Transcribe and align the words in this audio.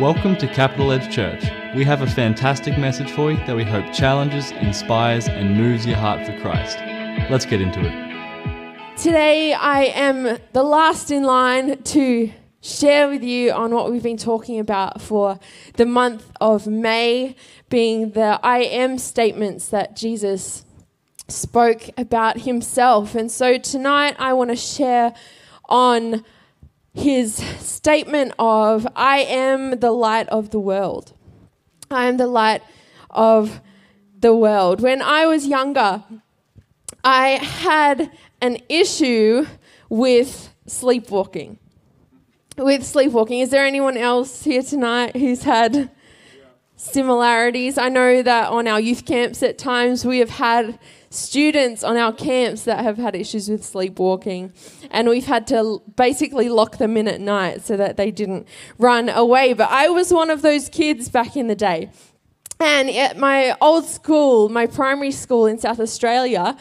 Welcome 0.00 0.36
to 0.38 0.48
Capital 0.48 0.90
Edge 0.90 1.14
Church. 1.14 1.44
We 1.76 1.84
have 1.84 2.02
a 2.02 2.06
fantastic 2.08 2.76
message 2.76 3.12
for 3.12 3.30
you 3.30 3.36
that 3.46 3.54
we 3.54 3.62
hope 3.62 3.92
challenges, 3.92 4.50
inspires, 4.50 5.28
and 5.28 5.56
moves 5.56 5.86
your 5.86 5.96
heart 5.96 6.26
for 6.26 6.36
Christ. 6.40 6.78
Let's 7.30 7.46
get 7.46 7.60
into 7.60 7.78
it. 7.78 8.98
Today, 8.98 9.52
I 9.54 9.84
am 9.94 10.40
the 10.52 10.64
last 10.64 11.12
in 11.12 11.22
line 11.22 11.80
to 11.80 12.32
share 12.60 13.08
with 13.08 13.22
you 13.22 13.52
on 13.52 13.72
what 13.72 13.92
we've 13.92 14.02
been 14.02 14.16
talking 14.16 14.58
about 14.58 15.00
for 15.00 15.38
the 15.74 15.86
month 15.86 16.28
of 16.40 16.66
May, 16.66 17.36
being 17.68 18.10
the 18.10 18.40
I 18.42 18.62
am 18.62 18.98
statements 18.98 19.68
that 19.68 19.94
Jesus 19.94 20.64
spoke 21.28 21.88
about 21.96 22.40
himself. 22.40 23.14
And 23.14 23.30
so 23.30 23.58
tonight, 23.58 24.16
I 24.18 24.32
want 24.32 24.50
to 24.50 24.56
share 24.56 25.14
on 25.68 26.24
his 26.94 27.34
statement 27.34 28.32
of, 28.38 28.86
I 28.94 29.18
am 29.18 29.80
the 29.80 29.90
light 29.90 30.28
of 30.28 30.50
the 30.50 30.60
world. 30.60 31.12
I 31.90 32.06
am 32.06 32.16
the 32.16 32.26
light 32.26 32.62
of 33.10 33.60
the 34.18 34.34
world. 34.34 34.80
When 34.80 35.02
I 35.02 35.26
was 35.26 35.46
younger, 35.46 36.02
I 37.02 37.30
had 37.30 38.10
an 38.40 38.58
issue 38.68 39.46
with 39.88 40.54
sleepwalking. 40.66 41.58
With 42.56 42.84
sleepwalking. 42.84 43.40
Is 43.40 43.50
there 43.50 43.66
anyone 43.66 43.96
else 43.96 44.44
here 44.44 44.62
tonight 44.62 45.16
who's 45.16 45.42
had 45.42 45.90
similarities? 46.76 47.76
I 47.76 47.88
know 47.88 48.22
that 48.22 48.50
on 48.50 48.68
our 48.68 48.80
youth 48.80 49.04
camps 49.04 49.42
at 49.42 49.58
times 49.58 50.04
we 50.04 50.20
have 50.20 50.30
had 50.30 50.78
students 51.14 51.82
on 51.84 51.96
our 51.96 52.12
camps 52.12 52.64
that 52.64 52.84
have 52.84 52.98
had 52.98 53.14
issues 53.14 53.48
with 53.48 53.64
sleepwalking, 53.64 54.52
and 54.90 55.08
we've 55.08 55.26
had 55.26 55.46
to 55.48 55.82
basically 55.96 56.48
lock 56.48 56.78
them 56.78 56.96
in 56.96 57.08
at 57.08 57.20
night 57.20 57.62
so 57.62 57.76
that 57.76 57.96
they 57.96 58.10
didn't 58.10 58.46
run 58.78 59.08
away. 59.08 59.52
But 59.52 59.70
I 59.70 59.88
was 59.88 60.12
one 60.12 60.30
of 60.30 60.42
those 60.42 60.68
kids 60.68 61.08
back 61.08 61.36
in 61.36 61.46
the 61.46 61.54
day. 61.54 61.90
And 62.60 62.88
at 62.90 63.18
my 63.18 63.56
old 63.60 63.84
school, 63.84 64.48
my 64.48 64.66
primary 64.66 65.10
school 65.10 65.46
in 65.46 65.58
South 65.58 65.80
Australia, 65.80 66.56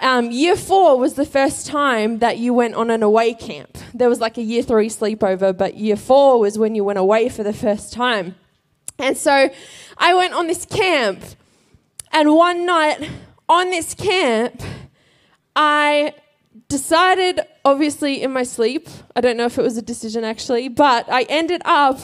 um, 0.00 0.30
year 0.30 0.56
four 0.56 0.98
was 0.98 1.14
the 1.14 1.26
first 1.26 1.66
time 1.66 2.18
that 2.18 2.38
you 2.38 2.52
went 2.54 2.74
on 2.74 2.90
an 2.90 3.02
away 3.02 3.34
camp. 3.34 3.78
There 3.92 4.08
was 4.08 4.20
like 4.20 4.38
a 4.38 4.42
year 4.42 4.62
three 4.62 4.88
sleepover, 4.88 5.56
but 5.56 5.76
year 5.76 5.96
four 5.96 6.40
was 6.40 6.58
when 6.58 6.74
you 6.74 6.82
went 6.82 6.98
away 6.98 7.28
for 7.28 7.42
the 7.42 7.52
first 7.52 7.92
time. 7.92 8.34
And 8.98 9.16
so 9.16 9.50
I 9.98 10.14
went 10.14 10.34
on 10.34 10.46
this 10.46 10.64
camp, 10.64 11.20
and 12.12 12.34
one 12.34 12.64
night 12.64 13.10
on 13.48 13.70
this 13.70 13.94
camp, 13.94 14.62
I 15.56 16.14
decided, 16.68 17.40
obviously, 17.64 18.22
in 18.22 18.32
my 18.32 18.42
sleep, 18.42 18.88
I 19.14 19.20
don't 19.20 19.36
know 19.36 19.46
if 19.46 19.58
it 19.58 19.62
was 19.62 19.76
a 19.76 19.82
decision 19.82 20.24
actually, 20.24 20.68
but 20.68 21.10
I 21.10 21.22
ended 21.22 21.62
up 21.64 22.00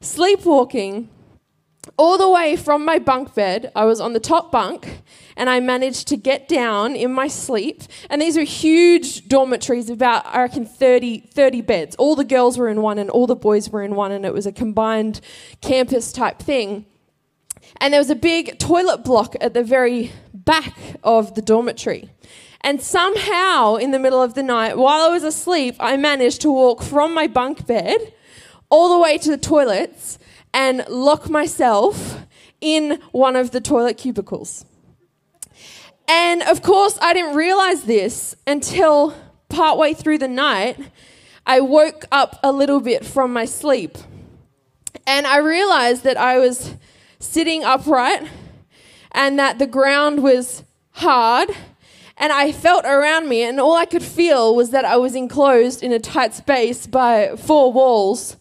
sleepwalking 0.00 1.08
all 1.96 2.18
the 2.18 2.28
way 2.28 2.56
from 2.56 2.84
my 2.84 2.98
bunk 2.98 3.34
bed. 3.34 3.72
I 3.74 3.84
was 3.86 4.00
on 4.00 4.12
the 4.12 4.20
top 4.20 4.52
bunk 4.52 5.02
and 5.36 5.48
I 5.48 5.60
managed 5.60 6.08
to 6.08 6.16
get 6.16 6.48
down 6.48 6.94
in 6.94 7.12
my 7.12 7.26
sleep. 7.26 7.82
And 8.10 8.20
these 8.20 8.36
were 8.36 8.42
huge 8.42 9.28
dormitories, 9.28 9.88
about, 9.88 10.26
I 10.26 10.42
reckon, 10.42 10.66
30, 10.66 11.20
30 11.20 11.60
beds. 11.62 11.96
All 11.96 12.14
the 12.14 12.24
girls 12.24 12.58
were 12.58 12.68
in 12.68 12.82
one 12.82 12.98
and 12.98 13.08
all 13.08 13.26
the 13.26 13.36
boys 13.36 13.70
were 13.70 13.82
in 13.82 13.94
one, 13.94 14.12
and 14.12 14.26
it 14.26 14.34
was 14.34 14.46
a 14.46 14.52
combined 14.52 15.20
campus 15.62 16.12
type 16.12 16.38
thing. 16.38 16.84
And 17.76 17.92
there 17.92 18.00
was 18.00 18.10
a 18.10 18.14
big 18.14 18.58
toilet 18.58 19.04
block 19.04 19.34
at 19.40 19.54
the 19.54 19.62
very 19.62 20.12
back 20.32 20.74
of 21.02 21.34
the 21.34 21.42
dormitory. 21.42 22.10
And 22.62 22.82
somehow, 22.82 23.76
in 23.76 23.90
the 23.90 23.98
middle 23.98 24.22
of 24.22 24.34
the 24.34 24.42
night, 24.42 24.76
while 24.76 25.02
I 25.02 25.08
was 25.08 25.24
asleep, 25.24 25.76
I 25.80 25.96
managed 25.96 26.42
to 26.42 26.50
walk 26.50 26.82
from 26.82 27.14
my 27.14 27.26
bunk 27.26 27.66
bed 27.66 28.12
all 28.68 28.92
the 28.92 28.98
way 28.98 29.16
to 29.18 29.30
the 29.30 29.38
toilets 29.38 30.18
and 30.52 30.84
lock 30.88 31.30
myself 31.30 32.20
in 32.60 33.00
one 33.12 33.36
of 33.36 33.52
the 33.52 33.60
toilet 33.60 33.96
cubicles. 33.96 34.64
And 36.06 36.42
of 36.42 36.60
course, 36.60 36.98
I 37.00 37.14
didn't 37.14 37.36
realize 37.36 37.84
this 37.84 38.34
until 38.46 39.14
partway 39.48 39.94
through 39.94 40.18
the 40.18 40.28
night. 40.28 40.76
I 41.46 41.60
woke 41.60 42.04
up 42.12 42.38
a 42.42 42.52
little 42.52 42.80
bit 42.80 43.04
from 43.04 43.32
my 43.32 43.44
sleep. 43.44 43.96
And 45.06 45.26
I 45.26 45.38
realized 45.38 46.02
that 46.04 46.16
I 46.16 46.38
was 46.38 46.74
sitting 47.20 47.62
upright 47.62 48.28
and 49.12 49.38
that 49.38 49.58
the 49.58 49.66
ground 49.66 50.22
was 50.22 50.64
hard. 50.92 51.50
And 52.16 52.32
I 52.34 52.52
felt 52.52 52.84
around 52.84 53.30
me, 53.30 53.42
and 53.42 53.58
all 53.58 53.74
I 53.74 53.86
could 53.86 54.02
feel 54.02 54.54
was 54.54 54.70
that 54.70 54.84
I 54.84 54.98
was 54.98 55.14
enclosed 55.14 55.82
in 55.82 55.90
a 55.90 55.98
tight 55.98 56.34
space 56.34 56.86
by 56.86 57.34
four 57.36 57.72
walls 57.72 58.36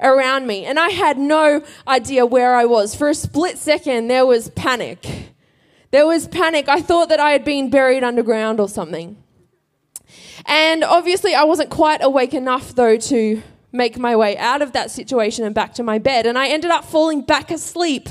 around 0.00 0.48
me. 0.48 0.64
And 0.64 0.80
I 0.80 0.88
had 0.88 1.16
no 1.16 1.62
idea 1.86 2.26
where 2.26 2.56
I 2.56 2.64
was. 2.64 2.96
For 2.96 3.08
a 3.08 3.14
split 3.14 3.56
second, 3.56 4.08
there 4.08 4.26
was 4.26 4.48
panic. 4.48 5.30
There 5.92 6.08
was 6.08 6.26
panic. 6.26 6.68
I 6.68 6.80
thought 6.80 7.08
that 7.08 7.20
I 7.20 7.30
had 7.30 7.44
been 7.44 7.70
buried 7.70 8.02
underground 8.02 8.58
or 8.58 8.68
something. 8.68 9.16
And 10.46 10.82
obviously, 10.82 11.32
I 11.32 11.44
wasn't 11.44 11.70
quite 11.70 12.02
awake 12.02 12.34
enough, 12.34 12.74
though, 12.74 12.96
to 12.96 13.42
make 13.72 13.98
my 13.98 14.16
way 14.16 14.36
out 14.36 14.62
of 14.62 14.72
that 14.72 14.90
situation 14.90 15.44
and 15.44 15.54
back 15.54 15.74
to 15.74 15.82
my 15.82 15.98
bed. 15.98 16.26
And 16.26 16.38
I 16.38 16.48
ended 16.48 16.70
up 16.70 16.84
falling 16.84 17.22
back 17.22 17.50
asleep 17.50 18.08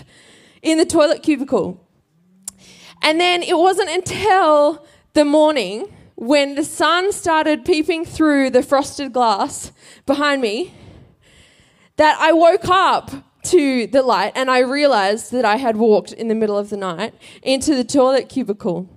in 0.62 0.78
the 0.78 0.86
toilet 0.86 1.24
cubicle. 1.24 1.86
And 3.02 3.20
then 3.20 3.44
it 3.44 3.58
wasn't 3.58 3.90
until 3.90 4.86
the 5.14 5.25
morning 5.25 5.94
when 6.16 6.56
the 6.56 6.64
sun 6.64 7.12
started 7.12 7.64
peeping 7.64 8.06
through 8.06 8.50
the 8.50 8.62
frosted 8.62 9.14
glass 9.14 9.72
behind 10.06 10.42
me 10.42 10.74
that 11.96 12.18
I 12.20 12.34
woke 12.34 12.68
up 12.68 13.12
to 13.44 13.88
the 13.88 14.02
light 14.02 14.34
and 14.36 14.52
I 14.52 14.59
realized 14.59 15.31
that 15.31 15.46
I 15.46 15.56
had 15.56 15.78
walked 15.78 16.12
in 16.12 16.28
the 16.28 16.36
middle 16.36 16.58
of 16.58 16.70
the 16.70 16.78
night 16.78 17.14
into 17.41 17.74
the 17.74 17.84
toilet 17.84 18.28
cubicle. 18.28 18.90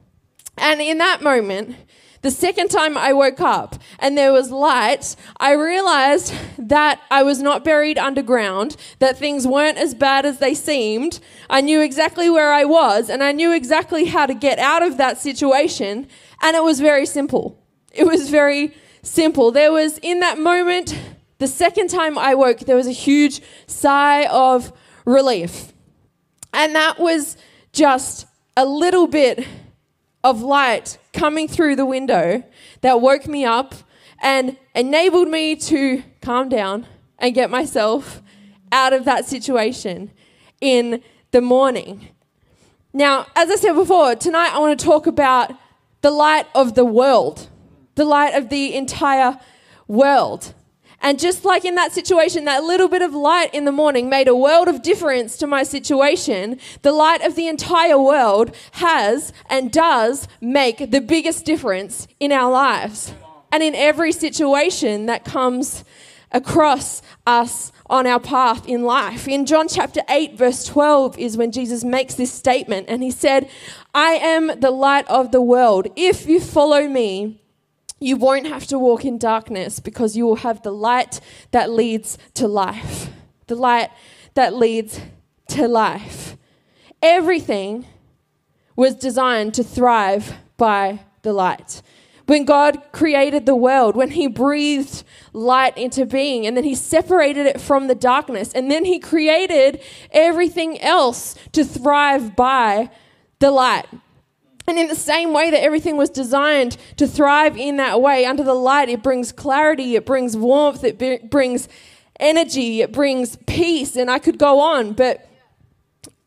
And 0.58 0.80
in 0.80 0.98
that 0.98 1.22
moment, 1.22 1.76
the 2.22 2.30
second 2.30 2.70
time 2.70 2.96
I 2.96 3.12
woke 3.12 3.40
up 3.40 3.74
and 3.98 4.16
there 4.16 4.32
was 4.32 4.50
light, 4.50 5.16
I 5.38 5.52
realized 5.52 6.32
that 6.56 7.00
I 7.10 7.24
was 7.24 7.42
not 7.42 7.64
buried 7.64 7.98
underground, 7.98 8.76
that 9.00 9.18
things 9.18 9.46
weren't 9.46 9.76
as 9.76 9.92
bad 9.92 10.24
as 10.24 10.38
they 10.38 10.54
seemed. 10.54 11.18
I 11.50 11.60
knew 11.60 11.80
exactly 11.80 12.30
where 12.30 12.52
I 12.52 12.64
was 12.64 13.10
and 13.10 13.24
I 13.24 13.32
knew 13.32 13.52
exactly 13.52 14.06
how 14.06 14.26
to 14.26 14.34
get 14.34 14.60
out 14.60 14.82
of 14.82 14.96
that 14.98 15.18
situation. 15.18 16.06
And 16.40 16.56
it 16.56 16.62
was 16.62 16.80
very 16.80 17.06
simple. 17.06 17.60
It 17.92 18.06
was 18.06 18.30
very 18.30 18.72
simple. 19.02 19.50
There 19.50 19.72
was, 19.72 19.98
in 19.98 20.20
that 20.20 20.38
moment, 20.38 20.98
the 21.38 21.48
second 21.48 21.88
time 21.88 22.16
I 22.16 22.36
woke, 22.36 22.60
there 22.60 22.76
was 22.76 22.86
a 22.86 22.92
huge 22.92 23.42
sigh 23.66 24.26
of 24.26 24.72
relief. 25.04 25.72
And 26.54 26.74
that 26.76 27.00
was 27.00 27.36
just 27.72 28.26
a 28.56 28.64
little 28.64 29.08
bit 29.08 29.44
of 30.22 30.42
light 30.42 30.98
coming 31.12 31.48
through 31.48 31.76
the 31.76 31.86
window 31.86 32.42
that 32.80 33.00
woke 33.00 33.26
me 33.26 33.44
up 33.44 33.74
and 34.20 34.56
enabled 34.74 35.28
me 35.28 35.56
to 35.56 36.02
calm 36.20 36.48
down 36.48 36.86
and 37.18 37.34
get 37.34 37.50
myself 37.50 38.22
out 38.70 38.92
of 38.92 39.04
that 39.04 39.26
situation 39.26 40.10
in 40.60 41.02
the 41.32 41.40
morning. 41.40 42.08
Now, 42.92 43.26
as 43.34 43.50
I 43.50 43.56
said 43.56 43.72
before, 43.74 44.14
tonight 44.14 44.52
I 44.52 44.58
want 44.58 44.78
to 44.78 44.84
talk 44.84 45.06
about 45.06 45.52
the 46.02 46.10
light 46.10 46.46
of 46.54 46.74
the 46.74 46.84
world, 46.84 47.48
the 47.94 48.04
light 48.04 48.34
of 48.34 48.48
the 48.48 48.74
entire 48.74 49.38
world. 49.88 50.54
And 51.02 51.18
just 51.18 51.44
like 51.44 51.64
in 51.64 51.74
that 51.74 51.92
situation, 51.92 52.44
that 52.44 52.62
little 52.62 52.88
bit 52.88 53.02
of 53.02 53.12
light 53.12 53.52
in 53.52 53.64
the 53.64 53.72
morning 53.72 54.08
made 54.08 54.28
a 54.28 54.36
world 54.36 54.68
of 54.68 54.82
difference 54.82 55.36
to 55.38 55.48
my 55.48 55.64
situation. 55.64 56.58
The 56.82 56.92
light 56.92 57.22
of 57.22 57.34
the 57.34 57.48
entire 57.48 57.98
world 57.98 58.54
has 58.72 59.32
and 59.50 59.72
does 59.72 60.28
make 60.40 60.92
the 60.92 61.00
biggest 61.00 61.44
difference 61.44 62.06
in 62.20 62.30
our 62.30 62.50
lives 62.50 63.12
and 63.50 63.64
in 63.64 63.74
every 63.74 64.12
situation 64.12 65.06
that 65.06 65.24
comes 65.24 65.84
across 66.30 67.02
us 67.26 67.72
on 67.90 68.06
our 68.06 68.20
path 68.20 68.66
in 68.66 68.84
life. 68.84 69.28
In 69.28 69.44
John 69.44 69.68
chapter 69.68 70.00
8, 70.08 70.38
verse 70.38 70.64
12, 70.64 71.18
is 71.18 71.36
when 71.36 71.52
Jesus 71.52 71.84
makes 71.84 72.14
this 72.14 72.32
statement, 72.32 72.86
and 72.88 73.02
he 73.02 73.10
said, 73.10 73.50
I 73.94 74.12
am 74.12 74.58
the 74.60 74.70
light 74.70 75.06
of 75.08 75.30
the 75.30 75.42
world. 75.42 75.88
If 75.94 76.26
you 76.26 76.40
follow 76.40 76.88
me, 76.88 77.41
you 78.02 78.16
won't 78.16 78.46
have 78.46 78.66
to 78.66 78.78
walk 78.78 79.04
in 79.04 79.18
darkness 79.18 79.80
because 79.80 80.16
you 80.16 80.26
will 80.26 80.36
have 80.36 80.62
the 80.62 80.72
light 80.72 81.20
that 81.52 81.70
leads 81.70 82.18
to 82.34 82.48
life. 82.48 83.10
The 83.46 83.56
light 83.56 83.90
that 84.34 84.54
leads 84.54 85.00
to 85.48 85.68
life. 85.68 86.36
Everything 87.00 87.86
was 88.76 88.94
designed 88.94 89.54
to 89.54 89.64
thrive 89.64 90.34
by 90.56 91.00
the 91.22 91.32
light. 91.32 91.82
When 92.26 92.44
God 92.44 92.82
created 92.92 93.46
the 93.46 93.56
world, 93.56 93.96
when 93.96 94.12
He 94.12 94.26
breathed 94.26 95.04
light 95.32 95.76
into 95.76 96.06
being, 96.06 96.46
and 96.46 96.56
then 96.56 96.64
He 96.64 96.74
separated 96.74 97.46
it 97.46 97.60
from 97.60 97.88
the 97.88 97.94
darkness, 97.94 98.52
and 98.52 98.70
then 98.70 98.84
He 98.84 98.98
created 98.98 99.80
everything 100.12 100.80
else 100.80 101.34
to 101.52 101.64
thrive 101.64 102.36
by 102.36 102.90
the 103.40 103.50
light. 103.50 103.86
And 104.72 104.78
in 104.78 104.88
the 104.88 104.94
same 104.94 105.34
way 105.34 105.50
that 105.50 105.62
everything 105.62 105.98
was 105.98 106.08
designed 106.08 106.78
to 106.96 107.06
thrive 107.06 107.58
in 107.58 107.76
that 107.76 108.00
way, 108.00 108.24
under 108.24 108.42
the 108.42 108.54
light, 108.54 108.88
it 108.88 109.02
brings 109.02 109.30
clarity, 109.30 109.96
it 109.96 110.06
brings 110.06 110.34
warmth, 110.34 110.82
it 110.82 110.98
b- 110.98 111.18
brings 111.18 111.68
energy, 112.18 112.80
it 112.80 112.90
brings 112.90 113.36
peace, 113.46 113.96
and 113.96 114.10
I 114.10 114.18
could 114.18 114.38
go 114.38 114.60
on. 114.60 114.94
But 114.94 115.28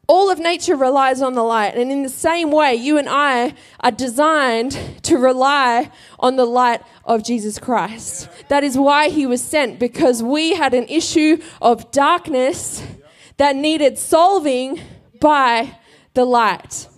all 0.06 0.30
of 0.30 0.38
nature 0.38 0.76
relies 0.76 1.24
on 1.24 1.34
the 1.34 1.42
light. 1.42 1.74
And 1.74 1.92
in 1.92 2.04
the 2.04 2.10
same 2.10 2.52
way, 2.52 2.76
you 2.76 3.00
and 3.00 3.10
I 3.10 3.56
are 3.80 3.90
designed 3.90 4.78
to 5.02 5.18
rely 5.18 5.90
on 6.20 6.36
the 6.36 6.46
light 6.46 6.84
of 7.04 7.24
Jesus 7.24 7.58
Christ. 7.58 8.30
That 8.50 8.64
is 8.64 8.78
why 8.78 9.10
he 9.10 9.26
was 9.26 9.44
sent, 9.44 9.80
because 9.80 10.22
we 10.22 10.54
had 10.54 10.76
an 10.76 10.86
issue 10.88 11.42
of 11.64 11.90
darkness 11.90 12.86
that 13.38 13.56
needed 13.56 13.98
solving 13.98 14.82
by 15.20 15.80
the 16.14 16.26
light. 16.26 16.90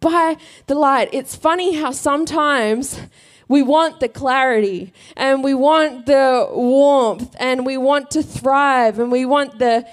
By 0.00 0.36
the 0.66 0.74
light. 0.74 1.10
It's 1.12 1.36
funny 1.36 1.76
how 1.76 1.90
sometimes 1.90 3.00
we 3.48 3.62
want 3.62 4.00
the 4.00 4.08
clarity 4.08 4.92
and 5.16 5.44
we 5.44 5.54
want 5.54 6.06
the 6.06 6.48
warmth 6.50 7.36
and 7.38 7.66
we 7.66 7.76
want 7.76 8.10
to 8.12 8.22
thrive 8.22 8.98
and 8.98 9.12
we 9.12 9.26
want 9.26 9.58
the 9.58 9.86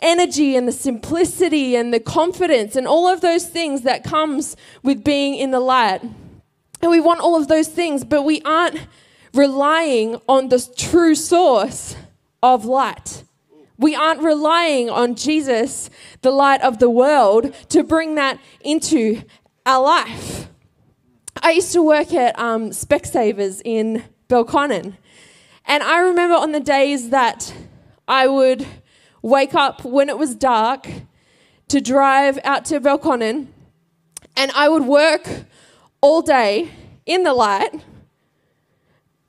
energy 0.00 0.56
and 0.56 0.66
the 0.66 0.72
simplicity 0.72 1.76
and 1.76 1.94
the 1.94 2.00
confidence 2.00 2.74
and 2.74 2.88
all 2.88 3.06
of 3.06 3.20
those 3.20 3.46
things 3.46 3.82
that 3.82 4.02
comes 4.02 4.56
with 4.82 5.04
being 5.04 5.36
in 5.36 5.52
the 5.52 5.60
light. 5.60 6.02
And 6.80 6.90
we 6.90 7.00
want 7.00 7.20
all 7.20 7.36
of 7.40 7.46
those 7.46 7.68
things, 7.68 8.02
but 8.02 8.22
we 8.22 8.42
aren't 8.42 8.80
relying 9.32 10.20
on 10.28 10.48
the 10.48 10.68
true 10.76 11.14
source 11.14 11.94
of 12.42 12.64
light. 12.64 13.22
We 13.78 13.94
aren't 13.94 14.22
relying 14.22 14.90
on 14.90 15.14
Jesus, 15.14 15.90
the 16.22 16.30
light 16.30 16.60
of 16.62 16.78
the 16.78 16.90
world, 16.90 17.54
to 17.70 17.82
bring 17.82 18.16
that 18.16 18.38
into 18.60 19.22
our 19.64 19.82
life. 19.82 20.48
I 21.42 21.52
used 21.52 21.72
to 21.72 21.82
work 21.82 22.12
at 22.12 22.38
um, 22.38 22.70
Specsavers 22.70 23.62
in 23.64 24.04
Belconnen, 24.28 24.96
and 25.64 25.82
I 25.82 26.00
remember 26.00 26.34
on 26.34 26.52
the 26.52 26.60
days 26.60 27.10
that 27.10 27.54
I 28.08 28.26
would 28.26 28.66
wake 29.22 29.54
up 29.54 29.84
when 29.84 30.08
it 30.08 30.18
was 30.18 30.34
dark 30.34 30.88
to 31.68 31.80
drive 31.80 32.38
out 32.44 32.64
to 32.66 32.80
Belconnen, 32.80 33.46
and 34.36 34.50
I 34.52 34.68
would 34.68 34.84
work 34.84 35.28
all 36.00 36.22
day 36.22 36.70
in 37.06 37.22
the 37.22 37.34
light, 37.34 37.84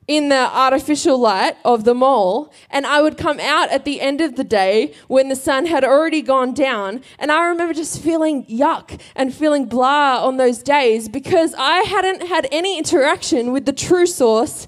in 0.07 0.29
the 0.29 0.35
artificial 0.35 1.17
light 1.17 1.55
of 1.63 1.85
the 1.85 1.93
mall, 1.93 2.53
and 2.69 2.85
I 2.85 3.01
would 3.01 3.17
come 3.17 3.39
out 3.39 3.69
at 3.69 3.85
the 3.85 4.01
end 4.01 4.21
of 4.21 4.35
the 4.35 4.43
day 4.43 4.93
when 5.07 5.29
the 5.29 5.35
sun 5.35 5.65
had 5.65 5.83
already 5.83 6.21
gone 6.21 6.53
down. 6.53 7.01
And 7.17 7.31
I 7.31 7.47
remember 7.47 7.73
just 7.73 8.01
feeling 8.01 8.45
yuck 8.45 8.99
and 9.15 9.33
feeling 9.33 9.65
blah 9.65 10.25
on 10.25 10.37
those 10.37 10.61
days 10.61 11.07
because 11.07 11.55
I 11.57 11.79
hadn't 11.79 12.27
had 12.27 12.47
any 12.51 12.77
interaction 12.77 13.51
with 13.51 13.65
the 13.65 13.73
true 13.73 14.05
source 14.05 14.67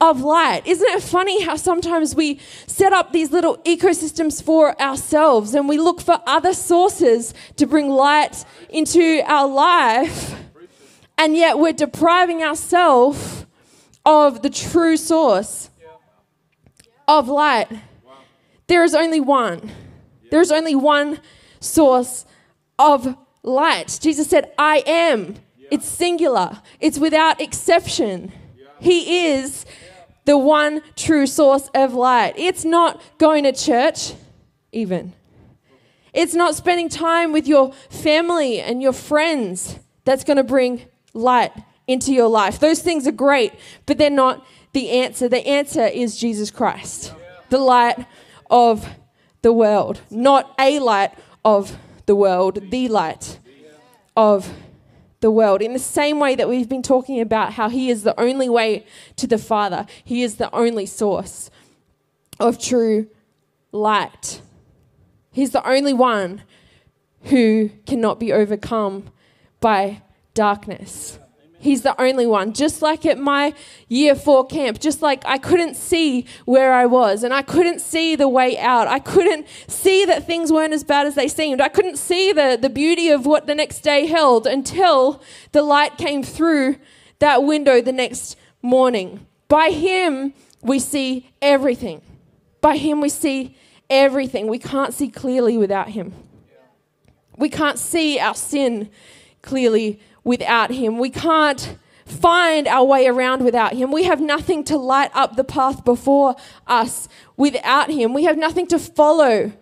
of 0.00 0.20
light. 0.20 0.64
Isn't 0.64 0.88
it 0.90 1.02
funny 1.02 1.42
how 1.42 1.56
sometimes 1.56 2.14
we 2.14 2.38
set 2.68 2.92
up 2.92 3.12
these 3.12 3.32
little 3.32 3.56
ecosystems 3.58 4.40
for 4.40 4.80
ourselves 4.80 5.54
and 5.54 5.68
we 5.68 5.76
look 5.76 6.00
for 6.00 6.22
other 6.24 6.54
sources 6.54 7.34
to 7.56 7.66
bring 7.66 7.90
light 7.90 8.44
into 8.70 9.22
our 9.26 9.48
life, 9.48 10.36
and 11.16 11.34
yet 11.34 11.58
we're 11.58 11.72
depriving 11.72 12.44
ourselves 12.44 13.44
of 14.08 14.40
the 14.40 14.48
true 14.48 14.96
source 14.96 15.68
of 17.06 17.28
light. 17.28 17.68
There 18.66 18.82
is 18.82 18.94
only 18.94 19.20
one. 19.20 19.70
There 20.30 20.40
is 20.40 20.50
only 20.50 20.74
one 20.74 21.20
source 21.60 22.24
of 22.78 23.16
light. 23.42 23.98
Jesus 24.00 24.26
said, 24.26 24.50
I 24.58 24.82
am. 24.86 25.34
It's 25.70 25.86
singular, 25.86 26.62
it's 26.80 26.98
without 26.98 27.42
exception. 27.42 28.32
He 28.80 29.26
is 29.26 29.66
the 30.24 30.38
one 30.38 30.80
true 30.96 31.26
source 31.26 31.68
of 31.74 31.92
light. 31.92 32.32
It's 32.38 32.64
not 32.64 33.02
going 33.18 33.44
to 33.44 33.52
church, 33.52 34.14
even. 34.72 35.12
It's 36.14 36.32
not 36.32 36.54
spending 36.54 36.88
time 36.88 37.32
with 37.32 37.46
your 37.46 37.74
family 37.90 38.58
and 38.58 38.80
your 38.80 38.94
friends 38.94 39.78
that's 40.06 40.24
going 40.24 40.38
to 40.38 40.44
bring 40.44 40.86
light 41.12 41.52
into 41.88 42.12
your 42.12 42.28
life. 42.28 42.60
Those 42.60 42.80
things 42.80 43.08
are 43.08 43.12
great, 43.12 43.52
but 43.86 43.98
they're 43.98 44.10
not 44.10 44.46
the 44.72 44.90
answer. 44.90 45.28
The 45.28 45.44
answer 45.46 45.86
is 45.86 46.16
Jesus 46.16 46.52
Christ, 46.52 47.12
the 47.48 47.58
light 47.58 48.06
of 48.50 48.88
the 49.42 49.52
world, 49.52 50.00
not 50.10 50.54
a 50.58 50.78
light 50.78 51.12
of 51.44 51.76
the 52.06 52.14
world, 52.14 52.70
the 52.70 52.88
light 52.88 53.40
of 54.16 54.52
the 55.20 55.30
world. 55.30 55.62
In 55.62 55.72
the 55.72 55.78
same 55.78 56.20
way 56.20 56.34
that 56.34 56.48
we've 56.48 56.68
been 56.68 56.82
talking 56.82 57.20
about 57.20 57.54
how 57.54 57.68
He 57.68 57.90
is 57.90 58.02
the 58.02 58.18
only 58.20 58.48
way 58.48 58.84
to 59.16 59.26
the 59.26 59.38
Father, 59.38 59.86
He 60.04 60.22
is 60.22 60.36
the 60.36 60.54
only 60.54 60.86
source 60.86 61.50
of 62.38 62.58
true 62.58 63.08
light. 63.72 64.42
He's 65.32 65.50
the 65.50 65.66
only 65.66 65.92
one 65.92 66.42
who 67.24 67.70
cannot 67.86 68.20
be 68.20 68.32
overcome 68.32 69.10
by 69.60 70.02
darkness. 70.34 71.18
He's 71.60 71.82
the 71.82 72.00
only 72.00 72.26
one. 72.26 72.52
Just 72.52 72.82
like 72.82 73.04
at 73.04 73.18
my 73.18 73.52
year 73.88 74.14
four 74.14 74.46
camp, 74.46 74.78
just 74.78 75.02
like 75.02 75.24
I 75.26 75.38
couldn't 75.38 75.74
see 75.74 76.24
where 76.44 76.72
I 76.72 76.86
was 76.86 77.24
and 77.24 77.34
I 77.34 77.42
couldn't 77.42 77.80
see 77.80 78.14
the 78.14 78.28
way 78.28 78.56
out. 78.58 78.86
I 78.86 79.00
couldn't 79.00 79.46
see 79.66 80.04
that 80.04 80.26
things 80.26 80.52
weren't 80.52 80.72
as 80.72 80.84
bad 80.84 81.06
as 81.06 81.16
they 81.16 81.26
seemed. 81.26 81.60
I 81.60 81.68
couldn't 81.68 81.98
see 81.98 82.32
the, 82.32 82.58
the 82.60 82.70
beauty 82.70 83.10
of 83.10 83.26
what 83.26 83.46
the 83.46 83.54
next 83.54 83.80
day 83.80 84.06
held 84.06 84.46
until 84.46 85.20
the 85.52 85.62
light 85.62 85.98
came 85.98 86.22
through 86.22 86.76
that 87.18 87.42
window 87.42 87.80
the 87.80 87.92
next 87.92 88.36
morning. 88.62 89.26
By 89.48 89.70
Him, 89.70 90.34
we 90.62 90.78
see 90.78 91.30
everything. 91.42 92.02
By 92.60 92.76
Him, 92.76 93.00
we 93.00 93.08
see 93.08 93.56
everything. 93.90 94.46
We 94.46 94.58
can't 94.58 94.94
see 94.94 95.08
clearly 95.08 95.56
without 95.56 95.90
Him. 95.90 96.12
We 97.36 97.48
can't 97.48 97.78
see 97.78 98.18
our 98.18 98.34
sin 98.34 98.90
clearly 99.42 100.00
without 100.28 100.70
Him. 100.70 100.98
We 100.98 101.08
can't 101.08 101.78
find 102.04 102.68
our 102.68 102.84
way 102.84 103.06
around 103.06 103.42
without 103.42 103.72
Him. 103.72 103.90
We 103.90 104.04
have 104.04 104.20
nothing 104.20 104.62
to 104.64 104.76
light 104.76 105.10
up 105.14 105.36
the 105.36 105.42
path 105.42 105.86
before 105.86 106.36
us 106.66 107.08
without 107.38 107.90
Him. 107.90 108.12
We 108.12 108.24
have 108.24 108.36
nothing 108.36 108.66
to 108.66 108.78
follow. 108.78 109.52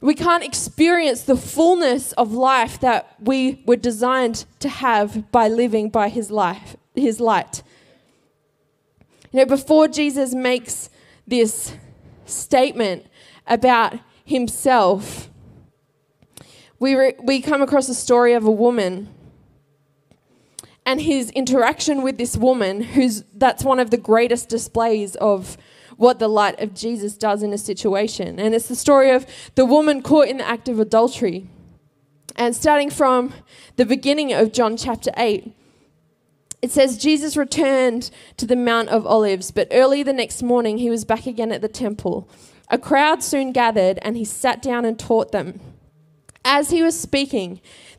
We 0.00 0.14
can't 0.14 0.42
experience 0.42 1.22
the 1.22 1.36
fullness 1.36 2.10
of 2.12 2.32
life 2.32 2.80
that 2.80 3.14
we 3.20 3.62
were 3.66 3.76
designed 3.76 4.46
to 4.58 4.68
have 4.68 5.30
by 5.30 5.46
living 5.46 5.90
by 5.90 6.08
His 6.08 6.28
life, 6.32 6.76
His 6.96 7.20
light. 7.20 7.62
You 9.30 9.38
know, 9.38 9.46
before 9.46 9.86
Jesus 9.86 10.34
makes 10.34 10.90
this 11.24 11.72
statement 12.24 13.06
about 13.46 13.96
Himself, 14.24 15.30
we, 16.80 16.96
re- 16.96 17.14
we 17.22 17.40
come 17.40 17.62
across 17.62 17.88
a 17.88 17.94
story 17.94 18.32
of 18.32 18.44
a 18.44 18.50
woman 18.50 19.08
and 20.86 21.00
his 21.00 21.30
interaction 21.30 22.02
with 22.02 22.18
this 22.18 22.36
woman, 22.36 22.82
who's 22.82 23.24
that's 23.34 23.64
one 23.64 23.78
of 23.78 23.90
the 23.90 23.96
greatest 23.96 24.48
displays 24.48 25.16
of 25.16 25.56
what 25.96 26.18
the 26.18 26.28
light 26.28 26.58
of 26.60 26.74
Jesus 26.74 27.16
does 27.16 27.42
in 27.42 27.52
a 27.52 27.58
situation. 27.58 28.40
And 28.40 28.54
it's 28.54 28.68
the 28.68 28.76
story 28.76 29.10
of 29.10 29.26
the 29.54 29.66
woman 29.66 30.02
caught 30.02 30.28
in 30.28 30.38
the 30.38 30.48
act 30.48 30.68
of 30.68 30.80
adultery. 30.80 31.46
And 32.36 32.56
starting 32.56 32.88
from 32.88 33.34
the 33.76 33.84
beginning 33.84 34.32
of 34.32 34.52
John 34.52 34.76
chapter 34.76 35.10
8, 35.16 35.52
it 36.62 36.70
says 36.70 36.98
Jesus 36.98 37.36
returned 37.36 38.10
to 38.36 38.46
the 38.46 38.56
Mount 38.56 38.88
of 38.88 39.06
Olives, 39.06 39.50
but 39.50 39.68
early 39.70 40.02
the 40.02 40.12
next 40.12 40.42
morning 40.42 40.78
he 40.78 40.90
was 40.90 41.04
back 41.04 41.26
again 41.26 41.52
at 41.52 41.62
the 41.62 41.68
temple. 41.68 42.28
A 42.68 42.78
crowd 42.78 43.22
soon 43.22 43.52
gathered, 43.52 43.98
and 44.02 44.16
he 44.16 44.24
sat 44.24 44.62
down 44.62 44.84
and 44.84 44.98
taught 44.98 45.32
them. 45.32 45.60
As 46.44 46.70
he 46.70 46.82
was 46.82 46.98
speaking, 46.98 47.60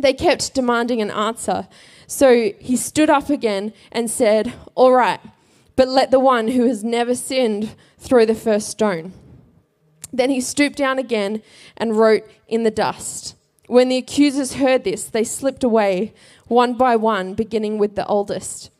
They 0.00 0.12
kept 0.12 0.54
demanding 0.54 1.00
an 1.02 1.10
answer. 1.10 1.68
So 2.06 2.52
he 2.58 2.76
stood 2.76 3.10
up 3.10 3.30
again 3.30 3.72
and 3.92 4.10
said, 4.10 4.52
All 4.74 4.92
right, 4.92 5.20
but 5.76 5.88
let 5.88 6.10
the 6.10 6.20
one 6.20 6.48
who 6.48 6.66
has 6.66 6.82
never 6.82 7.14
sinned 7.14 7.74
throw 7.98 8.24
the 8.24 8.34
first 8.34 8.68
stone. 8.68 9.12
Then 10.12 10.30
he 10.30 10.40
stooped 10.40 10.76
down 10.76 10.98
again 10.98 11.42
and 11.76 11.96
wrote 11.96 12.24
in 12.48 12.64
the 12.64 12.70
dust. 12.70 13.36
When 13.66 13.88
the 13.88 13.96
accusers 13.96 14.54
heard 14.54 14.82
this, 14.82 15.04
they 15.04 15.22
slipped 15.22 15.62
away 15.62 16.12
one 16.48 16.74
by 16.74 16.96
one, 16.96 17.34
beginning 17.34 17.78
with 17.78 17.94
the 17.94 18.04
oldest, 18.06 18.70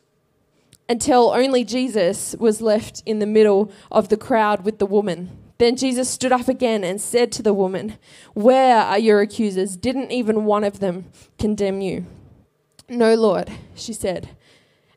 until 0.89 1.29
only 1.29 1.63
Jesus 1.63 2.35
was 2.37 2.61
left 2.61 3.01
in 3.05 3.19
the 3.19 3.25
middle 3.25 3.71
of 3.89 4.09
the 4.09 4.17
crowd 4.17 4.65
with 4.65 4.79
the 4.79 4.85
woman. 4.85 5.40
Then 5.61 5.75
Jesus 5.75 6.09
stood 6.09 6.31
up 6.31 6.47
again 6.47 6.83
and 6.83 6.99
said 6.99 7.31
to 7.33 7.43
the 7.43 7.53
woman, 7.53 7.99
Where 8.33 8.77
are 8.77 8.97
your 8.97 9.21
accusers? 9.21 9.77
Didn't 9.77 10.11
even 10.11 10.45
one 10.45 10.63
of 10.63 10.79
them 10.79 11.11
condemn 11.37 11.81
you? 11.81 12.07
No, 12.89 13.13
Lord, 13.13 13.51
she 13.75 13.93
said. 13.93 14.29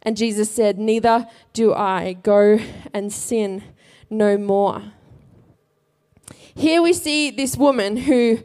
And 0.01 0.17
Jesus 0.17 0.51
said, 0.51 0.79
Neither 0.79 1.29
do 1.53 1.75
I. 1.75 2.15
Go 2.15 2.59
and 2.95 3.13
sin 3.13 3.63
no 4.09 4.39
more. 4.39 4.85
Here 6.55 6.81
we 6.81 6.95
see 6.95 7.31
this 7.31 7.59
woman 7.59 7.99
who 7.99 8.39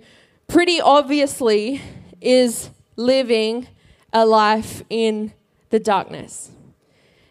pretty 0.50 0.82
obviously 0.82 1.82
is 2.20 2.70
living 2.98 3.70
a 4.12 4.26
life 4.26 4.84
in 4.90 5.32
the 5.70 5.80
darkness. 5.80 6.52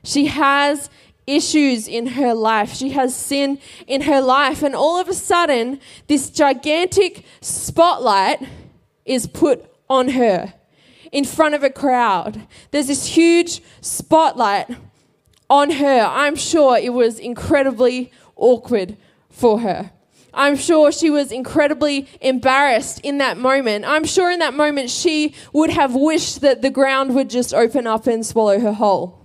She 0.03 0.29
has 0.29 0.89
issues 1.29 1.87
in 1.87 2.07
her 2.09 2.35
life. 2.35 2.75
She 2.75 2.91
has 2.91 3.15
sin 3.15 3.59
in 3.87 4.03
her 4.03 4.21
life. 4.21 4.63
And 4.63 4.75
all 4.75 5.01
of 5.01 5.09
a 5.09 5.15
sudden, 5.15 5.81
this 6.07 6.31
gigantic 6.31 7.25
spotlight 7.41 8.43
is 9.05 9.27
put 9.27 9.71
on 9.89 10.11
her 10.11 10.55
in 11.13 11.25
front 11.25 11.55
of 11.55 11.63
a 11.63 11.71
crowd. 11.71 12.47
There's 12.71 12.89
this 12.89 13.07
huge 13.07 13.63
spotlight 13.81 14.69
on 15.49 15.71
her. 15.73 16.01
I'm 16.01 16.37
sure 16.37 16.77
it 16.77 16.93
was 16.93 17.19
incredibly 17.19 18.13
awkward 18.37 18.97
for 19.31 19.61
her. 19.61 19.93
I'm 20.35 20.57
sure 20.57 20.93
she 20.93 21.11
was 21.11 21.33
incredibly 21.33 22.07
embarrassed 22.21 23.01
in 23.03 23.19
that 23.19 23.39
moment. 23.39 23.85
I'm 23.87 24.05
sure 24.05 24.31
in 24.31 24.39
that 24.41 24.55
moment 24.55 24.91
she 24.91 25.35
would 25.53 25.71
have 25.71 25.95
wished 25.95 26.43
that 26.43 26.63
the 26.63 26.71
ground 26.71 27.15
would 27.15 27.31
just 27.31 27.55
open 27.55 27.87
up 27.87 28.07
and 28.07 28.25
swallow 28.25 28.61
her 28.61 28.75
whole. 28.75 29.19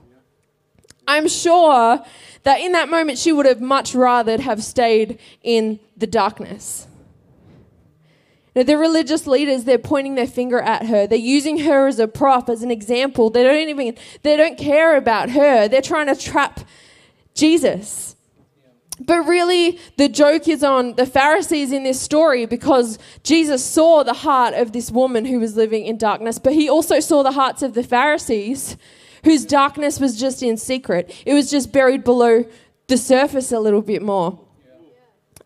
I'm 1.08 1.28
sure 1.28 2.04
that 2.44 2.60
in 2.60 2.72
that 2.74 2.90
moment 2.90 3.18
she 3.18 3.32
would 3.32 3.46
have 3.46 3.62
much 3.62 3.96
rather 3.96 4.42
have 4.42 4.64
stayed 4.64 5.20
in 5.42 5.80
the 5.98 6.08
darkness. 6.08 6.88
Now, 8.56 8.64
the 8.64 8.78
religious 8.78 9.26
leaders, 9.26 9.64
they're 9.64 9.80
pointing 9.80 10.14
their 10.14 10.28
finger 10.28 10.60
at 10.60 10.86
her. 10.86 11.08
They're 11.08 11.18
using 11.18 11.60
her 11.60 11.88
as 11.88 11.98
a 11.98 12.08
prop, 12.08 12.50
as 12.50 12.62
an 12.62 12.70
example. 12.70 13.32
They 13.32 13.44
don't 13.44 13.68
even, 13.68 13.98
they 14.22 14.38
don't 14.38 14.60
care 14.60 14.96
about 14.96 15.32
her. 15.32 15.68
They're 15.68 15.82
trying 15.82 16.06
to 16.08 16.16
trap 16.16 16.60
Jesus. 17.34 18.16
But 19.00 19.26
really, 19.26 19.80
the 19.98 20.08
joke 20.08 20.48
is 20.48 20.64
on 20.64 20.94
the 20.96 21.08
Pharisees 21.08 21.72
in 21.72 21.84
this 21.84 22.00
story 22.00 22.46
because 22.46 23.00
Jesus 23.24 23.66
saw 23.66 24.04
the 24.04 24.14
heart 24.14 24.54
of 24.54 24.72
this 24.72 24.92
woman 24.92 25.26
who 25.26 25.40
was 25.40 25.56
living 25.56 25.86
in 25.86 25.98
darkness, 25.98 26.38
but 26.38 26.54
he 26.54 26.70
also 26.70 27.00
saw 27.00 27.24
the 27.24 27.32
hearts 27.32 27.64
of 27.64 27.74
the 27.74 27.82
Pharisees 27.82 28.78
whose 29.24 29.46
darkness 29.46 30.00
was 30.00 30.20
just 30.20 30.44
in 30.44 30.58
secret. 30.58 31.14
It 31.26 31.34
was 31.34 31.50
just 31.50 31.72
buried 31.72 32.04
below 32.04 32.46
the 32.88 32.98
surface 32.98 33.52
a 33.52 33.60
little 33.60 33.82
bit 33.82 34.02
more. 34.02 34.40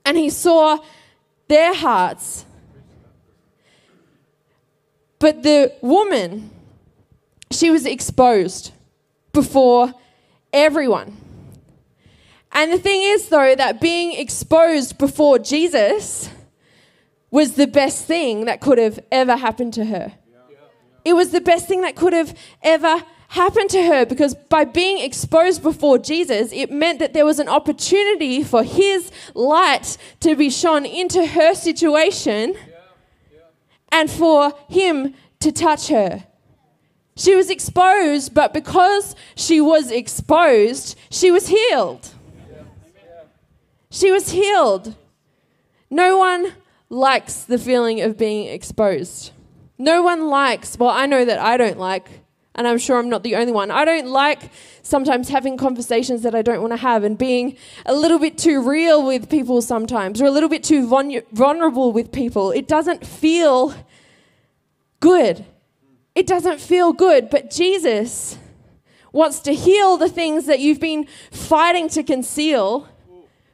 And 0.06 0.18
he 0.18 0.30
saw 0.30 0.80
their 1.48 1.74
hearts. 1.74 2.46
But 5.20 5.44
the 5.44 5.74
woman, 5.82 6.52
she 7.52 7.70
was 7.70 7.86
exposed 7.86 8.72
before 9.32 9.94
everyone. 10.54 11.18
And 12.52 12.72
the 12.72 12.80
thing 12.80 13.02
is, 13.04 13.30
though, 13.30 13.56
that 13.56 13.82
being 13.82 14.14
exposed 14.14 14.98
before 14.98 15.38
Jesus 15.40 16.30
was 17.30 17.54
the 17.54 17.68
best 17.68 18.06
thing 18.06 18.46
that 18.46 18.62
could 18.62 18.78
have 18.78 19.00
ever 19.12 19.36
happened 19.36 19.74
to 19.74 19.86
her. 19.86 20.14
It 21.04 21.14
was 21.14 21.32
the 21.32 21.42
best 21.42 21.68
thing 21.68 21.82
that 21.82 21.96
could 21.96 22.14
have 22.14 22.38
ever 22.64 23.04
happened 23.30 23.70
to 23.72 23.84
her 23.84 24.06
because 24.06 24.36
by 24.36 24.64
being 24.64 25.04
exposed 25.04 25.62
before 25.62 25.98
Jesus, 25.98 26.52
it 26.54 26.72
meant 26.72 27.00
that 27.00 27.14
there 27.14 27.26
was 27.26 27.40
an 27.40 27.48
opportunity 27.48 28.44
for 28.44 28.64
his 28.64 29.12
light 29.34 29.98
to 30.22 30.36
be 30.36 30.50
shone 30.50 30.86
into 30.86 31.26
her 31.26 31.54
situation 31.54 32.56
and 33.92 34.10
for 34.10 34.54
him 34.70 35.14
to 35.40 35.52
touch 35.52 35.90
her. 35.90 36.26
She 37.16 37.36
was 37.36 37.50
exposed, 37.50 38.34
but 38.34 38.54
because 38.54 39.16
she 39.36 39.60
was 39.60 39.92
exposed, 39.92 40.98
she 41.10 41.32
was 41.32 41.48
healed. 41.48 42.14
She 43.90 44.12
was 44.12 44.30
healed. 44.30 44.96
No 45.90 46.18
one 46.18 46.54
likes 46.90 47.44
the 47.44 47.58
feeling 47.58 48.02
of 48.02 48.18
being 48.18 48.48
exposed. 48.48 49.32
No 49.78 50.02
one 50.04 50.28
likes, 50.28 50.78
well, 50.78 50.90
I 50.90 51.06
know 51.06 51.26
that 51.26 51.40
I 51.40 51.58
don't 51.58 51.80
like 51.80 52.22
and 52.58 52.68
I'm 52.68 52.80
sure 52.80 52.98
I'm 52.98 53.08
not 53.08 53.24
the 53.24 53.36
only 53.36 53.52
one. 53.54 53.70
I 53.70 53.86
don't 53.86 54.08
like 54.08 54.52
sometimes 54.82 55.30
having 55.30 55.58
conversations 55.58 56.24
that 56.24 56.34
I 56.34 56.42
don't 56.42 56.60
want 56.62 56.74
to 56.74 56.78
have 56.78 57.04
and 57.04 57.18
being 57.18 57.56
a 57.86 57.94
little 57.94 58.20
bit 58.20 58.38
too 58.38 58.68
real 58.68 59.06
with 59.06 59.30
people 59.30 59.62
sometimes 59.62 60.22
or 60.22 60.26
a 60.26 60.32
little 60.32 60.50
bit 60.50 60.64
too 60.64 60.88
vulnerable 60.88 61.92
with 61.92 62.12
people. 62.12 62.52
It 62.52 62.68
doesn't 62.68 63.06
feel 63.06 63.76
good. 65.00 65.46
It 66.16 66.26
doesn't 66.26 66.60
feel 66.60 66.94
good, 66.94 67.30
but 67.30 67.52
Jesus 67.52 68.40
wants 69.12 69.40
to 69.42 69.54
heal 69.54 69.98
the 69.98 70.10
things 70.10 70.48
that 70.48 70.60
you've 70.60 70.80
been 70.80 71.08
fighting 71.32 71.90
to 71.90 72.04
conceal 72.04 72.90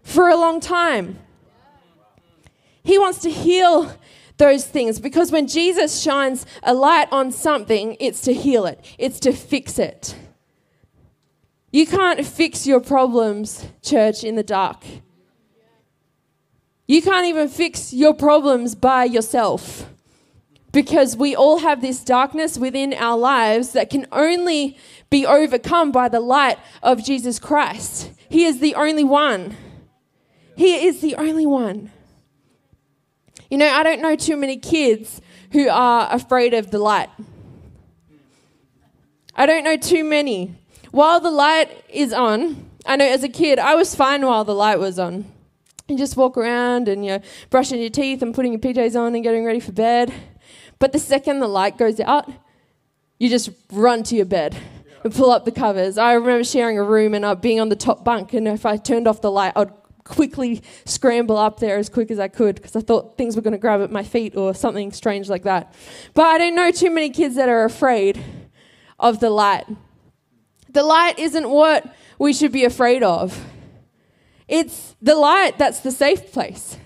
for 0.02 0.30
a 0.30 0.36
long 0.36 0.62
time. 0.62 1.20
He 2.84 2.98
wants 2.98 3.20
to 3.20 3.30
heal 3.30 3.98
those 4.38 4.66
things 4.66 5.00
because 5.00 5.32
when 5.32 5.48
Jesus 5.48 6.02
shines 6.02 6.46
a 6.64 6.74
light 6.74 7.08
on 7.12 7.32
something, 7.32 7.98
it's 8.00 8.22
to 8.22 8.34
heal 8.34 8.66
it, 8.66 8.84
it's 8.98 9.20
to 9.22 9.32
fix 9.32 9.80
it. 9.80 10.16
You 11.72 11.88
can't 11.88 12.24
fix 12.26 12.68
your 12.68 12.80
problems, 12.80 13.66
church, 13.82 14.24
in 14.24 14.36
the 14.36 14.44
dark. 14.44 14.84
You 16.88 17.02
can't 17.02 17.26
even 17.26 17.48
fix 17.48 17.94
your 17.94 18.14
problems 18.14 18.76
by 18.76 19.06
yourself 19.06 19.90
because 20.72 21.16
we 21.16 21.36
all 21.36 21.60
have 21.60 21.82
this 21.82 22.04
darkness 22.04 22.58
within 22.58 22.94
our 22.94 23.18
lives 23.18 23.72
that 23.72 23.90
can 23.90 24.06
only 24.12 24.78
be 25.10 25.26
overcome 25.26 25.92
by 25.92 26.10
the 26.10 26.20
light 26.20 26.58
of 26.82 27.04
Jesus 27.04 27.40
Christ. 27.40 28.12
He 28.30 28.46
is 28.46 28.60
the 28.60 28.76
only 28.76 29.04
one. 29.04 29.56
He 30.56 30.86
is 30.86 31.02
the 31.02 31.16
only 31.16 31.46
one. 31.46 31.92
You 33.54 33.60
know, 33.60 33.70
I 33.70 33.84
don't 33.84 34.02
know 34.02 34.16
too 34.16 34.36
many 34.36 34.58
kids 34.58 35.22
who 35.52 35.70
are 35.70 36.08
afraid 36.12 36.56
of 36.56 36.72
the 36.72 36.80
light. 36.80 37.12
I 39.36 39.46
don't 39.46 39.64
know 39.64 39.78
too 39.78 40.04
many. 40.04 40.56
While 40.90 41.20
the 41.20 41.30
light 41.30 41.70
is 41.88 42.14
on, 42.14 42.68
I 42.84 42.96
know 42.96 43.06
as 43.06 43.24
a 43.24 43.30
kid, 43.30 43.60
I 43.60 43.76
was 43.76 43.94
fine 43.94 44.26
while 44.26 44.44
the 44.44 44.56
light 44.56 44.80
was 44.80 44.98
on. 44.98 45.32
You 45.88 46.00
just 46.00 46.18
walk 46.18 46.36
around 46.36 46.88
and 46.88 47.06
you're 47.06 47.22
brushing 47.52 47.80
your 47.80 47.92
teeth 47.92 48.24
and 48.24 48.34
putting 48.34 48.54
your 48.54 48.60
PJs 48.60 49.00
on 49.00 49.14
and 49.14 49.24
getting 49.24 49.46
ready 49.46 49.60
for 49.60 49.72
bed. 49.72 50.12
But 50.80 50.92
the 50.92 50.98
second 50.98 51.38
the 51.38 51.48
light 51.48 51.78
goes 51.78 52.00
out, 52.00 52.28
you 53.20 53.30
just 53.30 53.52
run 53.72 54.02
to 54.06 54.16
your 54.16 54.26
bed 54.26 54.58
and 55.04 55.14
pull 55.14 55.30
up 55.30 55.46
the 55.46 55.52
covers. 55.52 56.00
I 56.00 56.14
remember 56.14 56.44
sharing 56.44 56.80
a 56.80 56.84
room 56.84 57.14
and 57.14 57.40
being 57.40 57.60
on 57.60 57.70
the 57.70 57.76
top 57.76 58.04
bunk, 58.04 58.34
and 58.34 58.48
if 58.48 58.66
I 58.66 58.78
turned 58.78 59.08
off 59.08 59.22
the 59.22 59.30
light, 59.30 59.54
I'd 59.56 59.70
quickly 60.04 60.62
scramble 60.86 61.38
up 61.38 61.60
there 61.60 61.78
as 61.78 61.90
quick 61.90 62.12
as 62.12 62.20
I 62.20 62.28
could 62.28 62.56
because 62.56 62.76
I 62.76 62.82
thought 62.82 63.18
things 63.18 63.36
were 63.36 63.42
going 63.42 63.54
to 63.54 63.58
grab 63.58 63.82
at 63.82 63.92
my 63.92 64.04
feet 64.04 64.36
or 64.36 64.54
something 64.54 64.92
strange 64.92 65.30
like 65.30 65.44
that. 65.44 65.74
But 66.14 66.26
I 66.26 66.38
don't 66.38 66.56
know 66.56 66.72
too 66.72 66.92
many 66.92 67.10
kids 67.10 67.36
that 67.36 67.50
are 67.50 67.64
afraid 67.64 68.24
of 69.00 69.20
the 69.20 69.30
light. 69.30 69.66
The 70.70 70.84
light 70.84 71.20
isn't 71.20 71.50
what 71.50 71.94
we 72.20 72.34
should 72.34 72.52
be 72.52 72.66
afraid 72.66 73.04
of. 73.04 73.46
It's 74.48 74.96
the 75.02 75.16
light 75.16 75.58
that's 75.58 75.80
the 75.80 75.92
safe 75.92 76.32
place. 76.32 76.78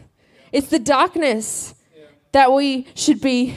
It's 0.51 0.67
the 0.67 0.79
darkness 0.79 1.73
that 2.31 2.51
we 2.51 2.87
should 2.95 3.21
be 3.21 3.55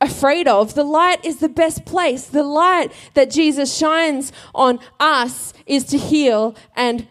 afraid 0.00 0.48
of. 0.48 0.74
The 0.74 0.84
light 0.84 1.24
is 1.24 1.38
the 1.38 1.48
best 1.48 1.84
place. 1.84 2.26
The 2.26 2.42
light 2.42 2.92
that 3.14 3.30
Jesus 3.30 3.76
shines 3.76 4.32
on 4.54 4.78
us 4.98 5.52
is 5.66 5.84
to 5.84 5.98
heal 5.98 6.56
and 6.76 7.08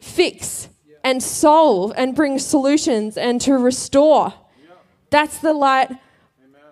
fix 0.00 0.68
and 1.02 1.22
solve 1.22 1.92
and 1.96 2.14
bring 2.14 2.38
solutions 2.38 3.16
and 3.16 3.40
to 3.40 3.54
restore. 3.54 4.34
That's 5.10 5.38
the 5.38 5.52
light 5.52 5.90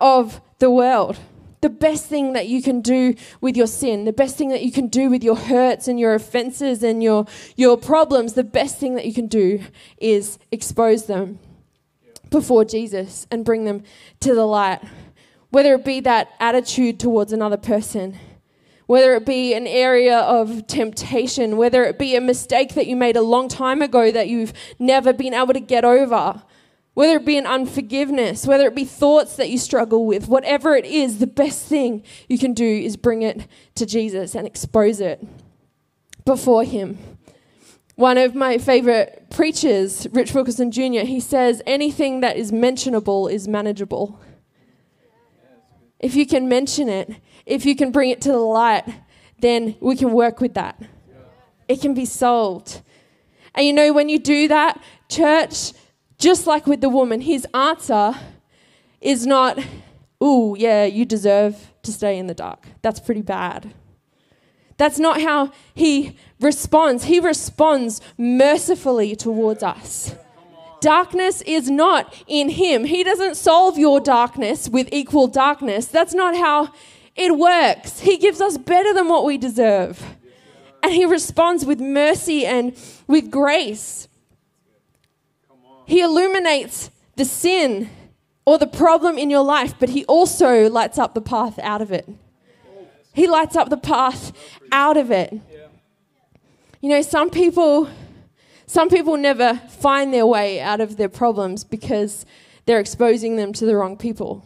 of 0.00 0.40
the 0.58 0.70
world. 0.70 1.18
The 1.60 1.68
best 1.68 2.06
thing 2.06 2.34
that 2.34 2.46
you 2.46 2.62
can 2.62 2.80
do 2.82 3.14
with 3.40 3.56
your 3.56 3.66
sin, 3.66 4.04
the 4.04 4.12
best 4.12 4.36
thing 4.36 4.50
that 4.50 4.62
you 4.62 4.70
can 4.70 4.86
do 4.86 5.10
with 5.10 5.24
your 5.24 5.34
hurts 5.34 5.88
and 5.88 5.98
your 5.98 6.14
offenses 6.14 6.84
and 6.84 7.02
your, 7.02 7.26
your 7.56 7.76
problems, 7.76 8.34
the 8.34 8.44
best 8.44 8.78
thing 8.78 8.94
that 8.94 9.06
you 9.06 9.12
can 9.12 9.26
do 9.26 9.64
is 9.98 10.38
expose 10.52 11.06
them 11.06 11.40
before 12.30 12.64
Jesus 12.64 13.26
and 13.30 13.44
bring 13.44 13.64
them 13.64 13.82
to 14.20 14.34
the 14.34 14.46
light. 14.46 14.80
Whether 15.50 15.74
it 15.74 15.84
be 15.84 15.98
that 16.00 16.28
attitude 16.38 17.00
towards 17.00 17.32
another 17.32 17.56
person, 17.56 18.16
whether 18.88 19.14
it 19.14 19.26
be 19.26 19.52
an 19.52 19.66
area 19.66 20.18
of 20.18 20.66
temptation, 20.66 21.58
whether 21.58 21.84
it 21.84 21.98
be 21.98 22.16
a 22.16 22.22
mistake 22.22 22.72
that 22.74 22.86
you 22.86 22.96
made 22.96 23.16
a 23.16 23.22
long 23.22 23.46
time 23.46 23.82
ago 23.82 24.10
that 24.10 24.28
you've 24.28 24.54
never 24.78 25.12
been 25.12 25.34
able 25.34 25.52
to 25.52 25.60
get 25.60 25.84
over, 25.84 26.42
whether 26.94 27.16
it 27.16 27.26
be 27.26 27.36
an 27.36 27.46
unforgiveness, 27.46 28.46
whether 28.46 28.66
it 28.66 28.74
be 28.74 28.86
thoughts 28.86 29.36
that 29.36 29.50
you 29.50 29.58
struggle 29.58 30.06
with, 30.06 30.26
whatever 30.26 30.74
it 30.74 30.86
is, 30.86 31.18
the 31.18 31.26
best 31.26 31.66
thing 31.66 32.02
you 32.30 32.38
can 32.38 32.54
do 32.54 32.64
is 32.64 32.96
bring 32.96 33.20
it 33.20 33.46
to 33.74 33.84
Jesus 33.84 34.34
and 34.34 34.46
expose 34.46 35.00
it 35.00 35.22
before 36.24 36.64
Him. 36.64 36.96
One 37.94 38.16
of 38.16 38.34
my 38.34 38.56
favorite 38.56 39.26
preachers, 39.28 40.06
Rich 40.12 40.32
Wilkerson 40.32 40.70
Jr., 40.70 41.00
he 41.00 41.20
says, 41.20 41.60
anything 41.66 42.20
that 42.20 42.38
is 42.38 42.52
mentionable 42.52 43.28
is 43.28 43.46
manageable. 43.46 44.18
If 46.00 46.14
you 46.14 46.26
can 46.26 46.48
mention 46.48 46.88
it, 46.88 47.16
if 47.44 47.66
you 47.66 47.74
can 47.74 47.90
bring 47.90 48.10
it 48.10 48.20
to 48.22 48.32
the 48.32 48.38
light, 48.38 48.84
then 49.40 49.76
we 49.80 49.96
can 49.96 50.12
work 50.12 50.40
with 50.40 50.54
that. 50.54 50.80
It 51.66 51.80
can 51.80 51.94
be 51.94 52.04
solved. 52.04 52.82
And 53.54 53.66
you 53.66 53.72
know, 53.72 53.92
when 53.92 54.08
you 54.08 54.18
do 54.18 54.48
that, 54.48 54.80
church, 55.08 55.72
just 56.18 56.46
like 56.46 56.66
with 56.66 56.80
the 56.80 56.88
woman, 56.88 57.20
his 57.20 57.46
answer 57.54 58.14
is 59.00 59.26
not, 59.26 59.58
ooh, 60.22 60.56
yeah, 60.58 60.84
you 60.84 61.04
deserve 61.04 61.72
to 61.82 61.92
stay 61.92 62.18
in 62.18 62.26
the 62.26 62.34
dark. 62.34 62.66
That's 62.82 63.00
pretty 63.00 63.22
bad. 63.22 63.74
That's 64.76 64.98
not 64.98 65.20
how 65.20 65.52
he 65.74 66.16
responds. 66.40 67.04
He 67.04 67.18
responds 67.18 68.00
mercifully 68.16 69.16
towards 69.16 69.62
us. 69.62 70.14
Darkness 70.80 71.42
is 71.42 71.68
not 71.68 72.14
in 72.26 72.50
him. 72.50 72.84
He 72.84 73.02
doesn't 73.02 73.36
solve 73.36 73.78
your 73.78 74.00
darkness 74.00 74.68
with 74.68 74.88
equal 74.92 75.26
darkness. 75.26 75.86
That's 75.86 76.14
not 76.14 76.36
how 76.36 76.72
it 77.16 77.36
works. 77.36 78.00
He 78.00 78.16
gives 78.16 78.40
us 78.40 78.56
better 78.58 78.94
than 78.94 79.08
what 79.08 79.24
we 79.24 79.38
deserve. 79.38 80.02
And 80.82 80.92
he 80.92 81.04
responds 81.04 81.66
with 81.66 81.80
mercy 81.80 82.46
and 82.46 82.76
with 83.08 83.30
grace. 83.30 84.08
He 85.86 86.00
illuminates 86.00 86.90
the 87.16 87.24
sin 87.24 87.90
or 88.44 88.58
the 88.58 88.66
problem 88.66 89.18
in 89.18 89.30
your 89.30 89.42
life, 89.42 89.74
but 89.78 89.88
he 89.88 90.04
also 90.04 90.70
lights 90.70 90.98
up 90.98 91.14
the 91.14 91.20
path 91.20 91.58
out 91.58 91.82
of 91.82 91.90
it. 91.90 92.08
He 93.12 93.26
lights 93.26 93.56
up 93.56 93.68
the 93.68 93.76
path 93.76 94.32
out 94.70 94.96
of 94.96 95.10
it. 95.10 95.32
You 96.80 96.90
know, 96.90 97.02
some 97.02 97.30
people 97.30 97.88
some 98.68 98.90
people 98.90 99.16
never 99.16 99.54
find 99.70 100.12
their 100.12 100.26
way 100.26 100.60
out 100.60 100.82
of 100.82 100.98
their 100.98 101.08
problems 101.08 101.64
because 101.64 102.26
they're 102.66 102.78
exposing 102.78 103.36
them 103.36 103.54
to 103.54 103.64
the 103.64 103.74
wrong 103.74 103.96
people. 103.96 104.44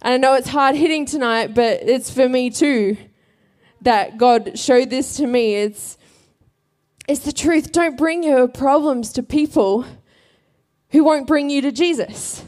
And 0.00 0.14
I 0.14 0.16
know 0.18 0.34
it's 0.34 0.48
hard 0.48 0.76
hitting 0.76 1.04
tonight, 1.04 1.52
but 1.52 1.82
it's 1.82 2.10
for 2.10 2.28
me 2.28 2.50
too 2.50 2.96
that 3.80 4.18
God 4.18 4.56
showed 4.56 4.88
this 4.88 5.16
to 5.16 5.26
me. 5.26 5.56
It's 5.56 5.98
it's 7.08 7.24
the 7.24 7.32
truth. 7.32 7.72
Don't 7.72 7.98
bring 7.98 8.22
your 8.22 8.46
problems 8.46 9.12
to 9.14 9.22
people 9.24 9.84
who 10.90 11.02
won't 11.02 11.26
bring 11.26 11.50
you 11.50 11.60
to 11.60 11.72
Jesus. 11.72 12.44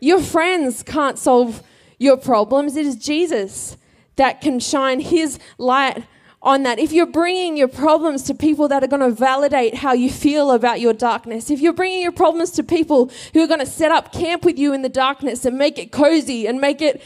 Your 0.00 0.20
friends 0.20 0.82
can't 0.82 1.20
solve 1.20 1.62
your 1.98 2.16
problems. 2.16 2.74
It 2.74 2.84
is 2.84 2.96
Jesus 2.96 3.76
that 4.16 4.40
can 4.40 4.58
shine 4.58 4.98
his 4.98 5.38
light 5.56 6.04
on 6.42 6.62
that. 6.62 6.78
If 6.78 6.92
you're 6.92 7.06
bringing 7.06 7.56
your 7.56 7.68
problems 7.68 8.22
to 8.24 8.34
people 8.34 8.68
that 8.68 8.82
are 8.82 8.86
going 8.86 9.02
to 9.02 9.10
validate 9.10 9.74
how 9.76 9.92
you 9.92 10.10
feel 10.10 10.52
about 10.52 10.80
your 10.80 10.92
darkness, 10.92 11.50
if 11.50 11.60
you're 11.60 11.72
bringing 11.72 12.02
your 12.02 12.12
problems 12.12 12.50
to 12.52 12.62
people 12.62 13.10
who 13.34 13.42
are 13.42 13.46
going 13.46 13.60
to 13.60 13.66
set 13.66 13.92
up 13.92 14.12
camp 14.12 14.44
with 14.44 14.58
you 14.58 14.72
in 14.72 14.82
the 14.82 14.88
darkness 14.88 15.44
and 15.44 15.58
make 15.58 15.78
it 15.78 15.92
cozy 15.92 16.46
and 16.46 16.60
make 16.60 16.80
it 16.80 17.02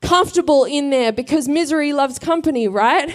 comfortable 0.00 0.64
in 0.64 0.90
there 0.90 1.12
because 1.12 1.46
misery 1.46 1.92
loves 1.92 2.18
company, 2.18 2.68
right? 2.68 3.14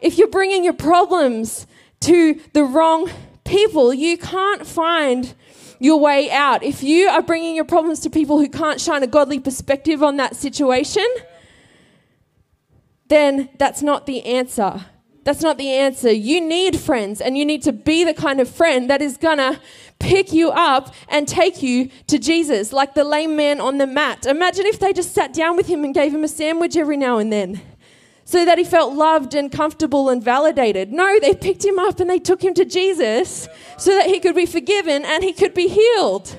If 0.00 0.16
you're 0.16 0.28
bringing 0.28 0.62
your 0.62 0.74
problems 0.74 1.66
to 2.00 2.40
the 2.52 2.62
wrong 2.62 3.10
people, 3.44 3.92
you 3.92 4.16
can't 4.16 4.66
find 4.66 5.34
your 5.80 5.98
way 5.98 6.30
out. 6.30 6.62
If 6.62 6.82
you 6.82 7.08
are 7.08 7.22
bringing 7.22 7.56
your 7.56 7.64
problems 7.64 8.00
to 8.00 8.10
people 8.10 8.38
who 8.38 8.48
can't 8.48 8.80
shine 8.80 9.02
a 9.02 9.08
godly 9.08 9.40
perspective 9.40 10.02
on 10.02 10.18
that 10.18 10.36
situation, 10.36 11.06
then 13.08 13.48
that's 13.58 13.82
not 13.82 14.06
the 14.06 14.24
answer. 14.24 14.86
That's 15.24 15.40
not 15.40 15.56
the 15.56 15.70
answer. 15.70 16.12
You 16.12 16.40
need 16.40 16.78
friends, 16.78 17.20
and 17.20 17.38
you 17.38 17.46
need 17.46 17.62
to 17.62 17.72
be 17.72 18.04
the 18.04 18.14
kind 18.14 18.40
of 18.40 18.48
friend 18.48 18.90
that 18.90 19.00
is 19.00 19.16
gonna 19.16 19.60
pick 19.98 20.32
you 20.32 20.50
up 20.50 20.94
and 21.08 21.26
take 21.26 21.62
you 21.62 21.88
to 22.08 22.18
Jesus, 22.18 22.72
like 22.72 22.94
the 22.94 23.04
lame 23.04 23.36
man 23.36 23.60
on 23.60 23.78
the 23.78 23.86
mat. 23.86 24.26
Imagine 24.26 24.66
if 24.66 24.78
they 24.78 24.92
just 24.92 25.14
sat 25.14 25.32
down 25.32 25.56
with 25.56 25.66
him 25.66 25.82
and 25.82 25.94
gave 25.94 26.14
him 26.14 26.24
a 26.24 26.28
sandwich 26.28 26.76
every 26.76 26.96
now 26.96 27.18
and 27.18 27.32
then 27.32 27.60
so 28.24 28.44
that 28.44 28.58
he 28.58 28.64
felt 28.64 28.94
loved 28.94 29.34
and 29.34 29.52
comfortable 29.52 30.08
and 30.08 30.22
validated. 30.22 30.92
No, 30.92 31.18
they 31.20 31.34
picked 31.34 31.64
him 31.64 31.78
up 31.78 32.00
and 32.00 32.08
they 32.08 32.18
took 32.18 32.42
him 32.42 32.54
to 32.54 32.64
Jesus 32.64 33.48
so 33.78 33.94
that 33.94 34.06
he 34.06 34.18
could 34.18 34.34
be 34.34 34.46
forgiven 34.46 35.04
and 35.04 35.22
he 35.22 35.32
could 35.32 35.54
be 35.54 35.68
healed. 35.68 36.38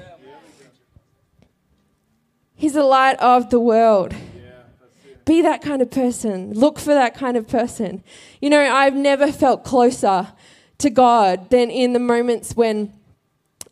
He's 2.56 2.74
the 2.74 2.84
light 2.84 3.20
of 3.20 3.50
the 3.50 3.60
world. 3.60 4.16
Be 5.26 5.42
that 5.42 5.62
kind 5.62 5.82
of 5.82 5.90
person. 5.90 6.54
Look 6.54 6.80
for 6.80 6.94
that 6.94 7.16
kind 7.16 7.36
of 7.36 7.48
person. 7.48 8.04
You 8.42 8.50
know, 8.50 8.62
I've 8.62 8.96
never 8.96 9.32
felt 9.32 9.64
closer 9.64 10.28
to 10.78 10.90
God 10.90 11.50
than 11.50 11.70
in 11.72 11.94
the 11.94 12.00
moments 12.00 12.56
when 12.56 12.94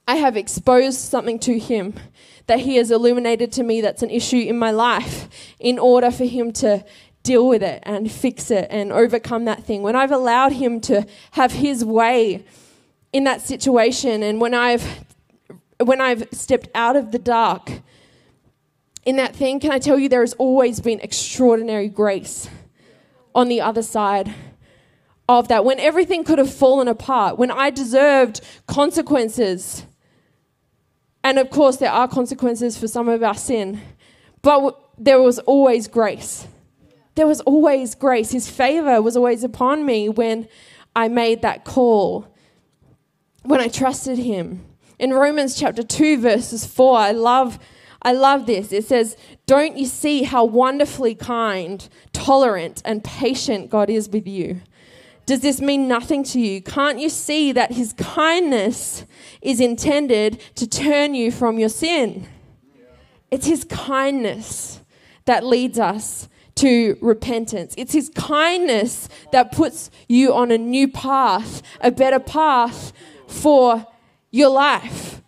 I 0.08 0.16
have 0.16 0.36
exposed 0.36 1.00
something 1.00 1.40
to 1.40 1.60
Him 1.60 1.94
that 2.48 2.62
He 2.62 2.76
has 2.78 2.92
illuminated 2.92 3.52
to 3.54 3.64
me 3.64 3.82
that's 3.82 4.04
an 4.04 4.10
issue 4.10 4.38
in 4.38 4.58
my 4.58 4.72
life 4.72 5.30
in 5.60 5.80
order 5.80 6.12
for 6.12 6.26
Him 6.26 6.52
to 6.54 6.84
deal 7.22 7.48
with 7.48 7.64
it 7.64 7.82
and 7.84 8.12
fix 8.12 8.52
it 8.52 8.68
and 8.70 8.92
overcome 8.92 9.46
that 9.46 9.64
thing. 9.64 9.82
When 9.82 9.96
I've 9.96 10.12
allowed 10.12 10.54
Him 10.54 10.82
to 10.82 11.06
have 11.32 11.54
His 11.54 11.86
way 11.86 12.46
in 13.14 13.24
that 13.26 13.42
situation 13.42 14.24
and 14.24 14.42
when 14.42 14.54
I've 14.54 15.06
when 15.80 16.02
I've 16.02 16.28
stepped 16.32 16.70
out 16.76 16.96
of 16.96 17.12
the 17.12 17.20
dark 17.20 17.82
in 19.06 19.18
that 19.18 19.36
thing, 19.36 19.60
can 19.60 19.72
I 19.72 19.80
tell 19.80 20.00
you 20.00 20.08
there 20.08 20.22
has 20.22 20.34
always 20.34 20.80
been 20.80 21.00
extraordinary 21.02 21.90
grace 21.90 22.50
on 23.36 23.50
the 23.50 23.62
other 23.62 23.82
side 23.82 24.34
of 25.28 25.48
that. 25.48 25.66
When 25.66 25.80
everything 25.80 26.24
could 26.24 26.38
have 26.38 26.54
fallen 26.54 26.88
apart, 26.88 27.38
when 27.38 27.52
I 27.52 27.70
deserved 27.70 28.42
consequences. 28.68 29.86
And 31.24 31.40
of 31.40 31.50
course, 31.50 31.78
there 31.78 31.92
are 31.92 32.08
consequences 32.08 32.78
for 32.78 32.88
some 32.88 33.08
of 33.08 33.24
our 33.24 33.36
sin, 33.36 33.82
but 34.42 34.78
there 34.98 35.22
was 35.22 35.40
always 35.40 35.88
grace. 35.88 36.48
There 37.16 37.28
was 37.28 37.42
always 37.42 37.96
grace. 37.96 38.32
His 38.32 38.50
favor 38.50 39.02
was 39.02 39.16
always 39.16 39.44
upon 39.44 39.86
me 39.86 40.10
when 40.10 40.48
I 40.96 41.08
made 41.08 41.42
that 41.42 41.64
call, 41.64 42.28
when 43.44 43.62
I 43.62 43.68
trusted 43.68 44.18
him. 44.18 44.66
In 45.00 45.14
Romans 45.14 45.58
chapter 45.58 45.84
2, 45.84 46.20
verses 46.20 46.66
4, 46.66 46.98
I 46.98 47.12
love 47.12 47.58
I 48.04 48.12
love 48.12 48.46
this. 48.46 48.72
It 48.74 48.86
says, 48.86 49.16
Don't 49.46 49.78
you 49.78 49.86
see 49.86 50.24
how 50.24 50.44
wonderfully 50.44 51.16
kind, 51.16 51.88
tolerant, 52.12 52.82
and 52.84 53.04
patient 53.04 53.70
God 53.70 53.90
is 53.90 54.10
with 54.10 54.28
you? 54.28 54.62
Does 55.26 55.40
this 55.40 55.62
mean 55.62 55.88
nothing 55.88 56.24
to 56.26 56.40
you? 56.40 56.62
Can't 56.62 57.00
you 57.00 57.10
see 57.10 57.54
that 57.54 57.72
His 57.72 57.94
kindness 57.94 59.06
is 59.42 59.62
intended 59.62 60.42
to 60.56 60.68
turn 60.68 61.16
you 61.16 61.32
from 61.32 61.58
your 61.58 61.70
sin? 61.70 62.28
It's 63.32 63.48
His 63.48 63.64
kindness 63.64 64.82
that 65.26 65.46
leads 65.46 65.80
us 65.80 66.28
to 66.56 66.98
repentance. 67.02 67.74
It's 67.78 67.94
His 67.94 68.10
kindness 68.10 69.08
that 69.32 69.54
puts 69.54 69.90
you 70.10 70.34
on 70.34 70.52
a 70.52 70.58
new 70.58 70.90
path, 70.90 71.62
a 71.80 71.90
better 71.90 72.20
path 72.20 72.92
for 73.28 73.88
your 74.30 74.50
life. 74.50 75.23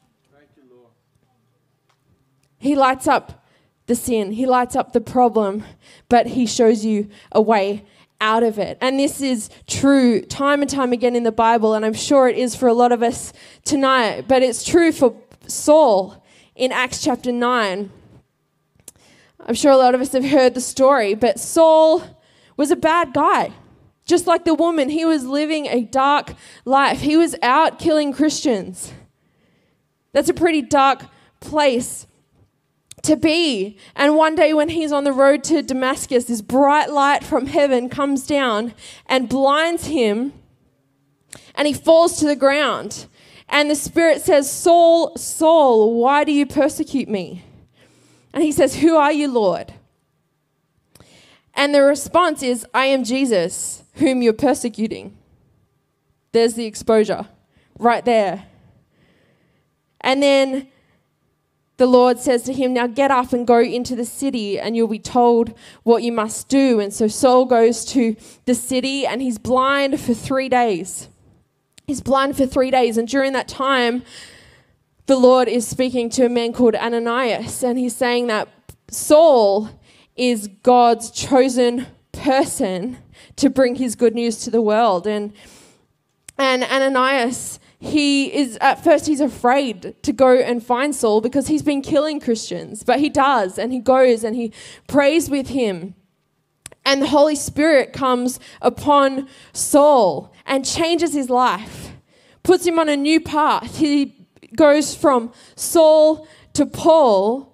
He 2.65 2.75
lights 2.75 3.07
up 3.07 3.45
the 3.85 3.95
sin, 3.95 4.31
He 4.31 4.47
lights 4.47 4.75
up 4.75 4.91
the 4.91 5.01
problem, 5.01 5.63
but 6.09 6.25
He 6.25 6.47
shows 6.47 6.83
you 6.83 7.09
a 7.31 7.41
way 7.41 7.85
out 8.19 8.41
of 8.41 8.57
it. 8.57 8.79
And 8.81 8.99
this 8.99 9.21
is 9.21 9.49
true 9.67 10.21
time 10.21 10.61
and 10.61 10.69
time 10.69 10.91
again 10.91 11.15
in 11.15 11.21
the 11.21 11.31
Bible, 11.31 11.75
and 11.75 11.85
I'm 11.85 11.93
sure 11.93 12.27
it 12.27 12.37
is 12.37 12.55
for 12.55 12.67
a 12.67 12.73
lot 12.73 12.91
of 12.91 13.03
us 13.03 13.33
tonight, 13.63 14.25
but 14.27 14.41
it's 14.41 14.63
true 14.63 14.91
for 14.91 15.15
Saul 15.47 16.23
in 16.55 16.71
Acts 16.71 17.03
chapter 17.03 17.31
9. 17.31 17.91
I'm 19.47 19.55
sure 19.55 19.71
a 19.71 19.77
lot 19.77 19.93
of 19.93 20.01
us 20.01 20.13
have 20.13 20.25
heard 20.25 20.55
the 20.55 20.61
story, 20.61 21.13
but 21.13 21.39
Saul 21.39 22.01
was 22.57 22.71
a 22.71 22.75
bad 22.75 23.13
guy. 23.13 23.51
Just 24.05 24.25
like 24.25 24.43
the 24.43 24.55
woman, 24.55 24.89
he 24.89 25.05
was 25.05 25.23
living 25.23 25.67
a 25.67 25.81
dark 25.81 26.33
life. 26.63 27.01
He 27.01 27.15
was 27.15 27.35
out 27.43 27.77
killing 27.77 28.11
Christians. 28.11 28.91
That's 30.13 30.29
a 30.29 30.33
pretty 30.33 30.63
dark 30.63 31.05
place 31.39 32.07
to 33.05 33.15
be. 33.15 33.77
And 33.95 34.15
one 34.15 34.35
day, 34.35 34.53
when 34.53 34.69
he's 34.69 34.91
on 34.91 35.03
the 35.03 35.13
road 35.13 35.43
to 35.45 35.61
Damascus, 35.61 36.25
this 36.25 36.41
bright 36.41 36.91
light 36.91 37.23
from 37.23 37.47
heaven 37.47 37.89
comes 37.89 38.25
down 38.27 38.73
and 39.05 39.29
blinds 39.29 39.87
him, 39.87 40.33
and 41.55 41.67
he 41.67 41.73
falls 41.73 42.19
to 42.19 42.25
the 42.25 42.35
ground. 42.35 43.07
And 43.47 43.69
the 43.69 43.75
Spirit 43.75 44.21
says, 44.21 44.51
Saul, 44.51 45.15
Saul, 45.17 45.99
why 45.99 46.23
do 46.23 46.31
you 46.31 46.45
persecute 46.45 47.07
me? 47.07 47.43
And 48.33 48.43
he 48.43 48.51
says, 48.51 48.75
Who 48.75 48.95
are 48.95 49.11
you, 49.11 49.27
Lord? 49.31 49.73
And 51.53 51.73
the 51.73 51.83
response 51.83 52.43
is, 52.43 52.65
I 52.73 52.85
am 52.87 53.03
Jesus, 53.03 53.83
whom 53.95 54.21
you're 54.21 54.33
persecuting. 54.33 55.15
There's 56.33 56.55
the 56.55 56.65
exposure 56.65 57.27
right 57.79 58.03
there. 58.03 58.45
And 60.01 60.21
then 60.21 60.67
the 61.77 61.85
Lord 61.85 62.19
says 62.19 62.43
to 62.43 62.53
him, 62.53 62.73
Now 62.73 62.87
get 62.87 63.11
up 63.11 63.33
and 63.33 63.45
go 63.45 63.59
into 63.59 63.95
the 63.95 64.05
city, 64.05 64.59
and 64.59 64.75
you'll 64.75 64.87
be 64.87 64.99
told 64.99 65.53
what 65.83 66.03
you 66.03 66.11
must 66.11 66.47
do. 66.47 66.79
And 66.79 66.93
so 66.93 67.07
Saul 67.07 67.45
goes 67.45 67.83
to 67.85 68.15
the 68.45 68.55
city, 68.55 69.05
and 69.05 69.21
he's 69.21 69.37
blind 69.37 69.99
for 69.99 70.13
three 70.13 70.49
days. 70.49 71.09
He's 71.85 72.01
blind 72.01 72.37
for 72.37 72.45
three 72.45 72.71
days. 72.71 72.97
And 72.97 73.07
during 73.07 73.33
that 73.33 73.47
time, 73.47 74.03
the 75.05 75.17
Lord 75.17 75.47
is 75.47 75.67
speaking 75.67 76.09
to 76.11 76.25
a 76.25 76.29
man 76.29 76.53
called 76.53 76.75
Ananias, 76.75 77.61
and 77.61 77.77
he's 77.77 77.95
saying 77.95 78.27
that 78.27 78.47
Saul 78.89 79.69
is 80.15 80.47
God's 80.63 81.11
chosen 81.11 81.87
person 82.13 82.97
to 83.35 83.49
bring 83.49 83.75
his 83.75 83.95
good 83.95 84.15
news 84.15 84.37
to 84.45 84.49
the 84.49 84.61
world. 84.61 85.05
And, 85.05 85.33
and 86.37 86.63
Ananias 86.63 87.59
he 87.85 88.33
is 88.33 88.57
at 88.61 88.83
first 88.83 89.05
he's 89.05 89.21
afraid 89.21 89.95
to 90.03 90.11
go 90.11 90.37
and 90.37 90.63
find 90.63 90.95
Saul 90.95 91.21
because 91.21 91.47
he's 91.47 91.61
been 91.61 91.81
killing 91.81 92.19
Christians, 92.19 92.83
but 92.83 92.99
he 92.99 93.09
does 93.09 93.57
and 93.57 93.71
he 93.71 93.79
goes 93.79 94.23
and 94.23 94.35
he 94.35 94.51
prays 94.87 95.29
with 95.29 95.49
him. 95.49 95.95
And 96.85 97.01
the 97.01 97.07
Holy 97.07 97.35
Spirit 97.35 97.93
comes 97.93 98.39
upon 98.61 99.27
Saul 99.53 100.33
and 100.45 100.65
changes 100.65 101.13
his 101.13 101.29
life, 101.29 101.93
puts 102.43 102.65
him 102.65 102.77
on 102.77 102.89
a 102.89 102.97
new 102.97 103.19
path. 103.19 103.77
He 103.77 104.27
goes 104.55 104.95
from 104.95 105.31
Saul 105.55 106.27
to 106.53 106.65
Paul. 106.65 107.51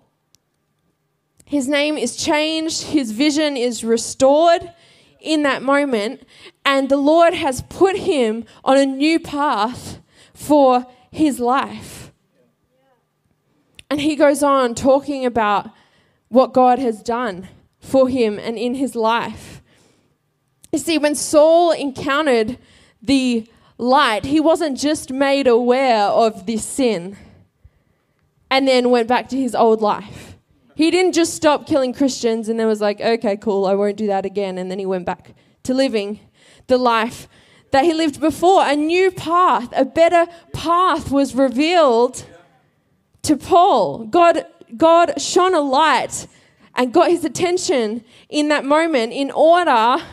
His 1.45 1.67
name 1.67 1.97
is 1.97 2.15
changed, 2.15 2.83
his 2.83 3.11
vision 3.11 3.57
is 3.57 3.83
restored 3.83 4.71
in 5.19 5.43
that 5.43 5.61
moment, 5.61 6.23
and 6.65 6.89
the 6.89 6.97
Lord 6.97 7.33
has 7.33 7.61
put 7.63 7.95
him 7.97 8.45
on 8.63 8.77
a 8.77 8.85
new 8.85 9.19
path 9.19 9.99
for 10.41 10.87
his 11.11 11.39
life. 11.39 12.11
And 13.89 14.01
he 14.01 14.15
goes 14.15 14.41
on 14.41 14.73
talking 14.73 15.25
about 15.25 15.69
what 16.29 16.53
God 16.53 16.79
has 16.79 17.03
done 17.03 17.49
for 17.79 18.09
him 18.09 18.39
and 18.39 18.57
in 18.57 18.75
his 18.75 18.95
life. 18.95 19.61
You 20.71 20.79
see, 20.79 20.97
when 20.97 21.13
Saul 21.13 21.71
encountered 21.71 22.57
the 23.01 23.47
light, 23.77 24.25
he 24.25 24.39
wasn't 24.39 24.77
just 24.77 25.11
made 25.11 25.45
aware 25.45 26.05
of 26.05 26.45
this 26.45 26.65
sin 26.65 27.17
and 28.49 28.67
then 28.67 28.89
went 28.89 29.07
back 29.07 29.29
to 29.29 29.37
his 29.37 29.53
old 29.53 29.81
life. 29.81 30.37
He 30.75 30.89
didn't 30.89 31.11
just 31.11 31.35
stop 31.35 31.67
killing 31.67 31.93
Christians 31.93 32.49
and 32.49 32.59
then 32.59 32.67
was 32.67 32.81
like, 32.81 32.99
okay, 32.99 33.37
cool, 33.37 33.65
I 33.65 33.75
won't 33.75 33.97
do 33.97 34.07
that 34.07 34.25
again. 34.25 34.57
And 34.57 34.71
then 34.71 34.79
he 34.79 34.85
went 34.85 35.05
back 35.05 35.35
to 35.63 35.73
living 35.73 36.19
the 36.67 36.77
life 36.77 37.27
that 37.71 37.83
he 37.83 37.93
lived 37.93 38.19
before. 38.19 38.65
A 38.65 38.75
new 38.75 39.11
path, 39.11 39.69
a 39.75 39.85
better 39.85 40.27
path 40.53 41.11
was 41.11 41.35
revealed 41.35 42.25
to 43.23 43.37
Paul. 43.37 44.05
God, 44.05 44.45
God 44.77 45.19
shone 45.21 45.53
a 45.53 45.61
light 45.61 46.27
and 46.75 46.93
got 46.93 47.09
his 47.09 47.25
attention 47.25 48.03
in 48.29 48.49
that 48.49 48.65
moment 48.65 49.13
in 49.13 49.31
order 49.31 50.03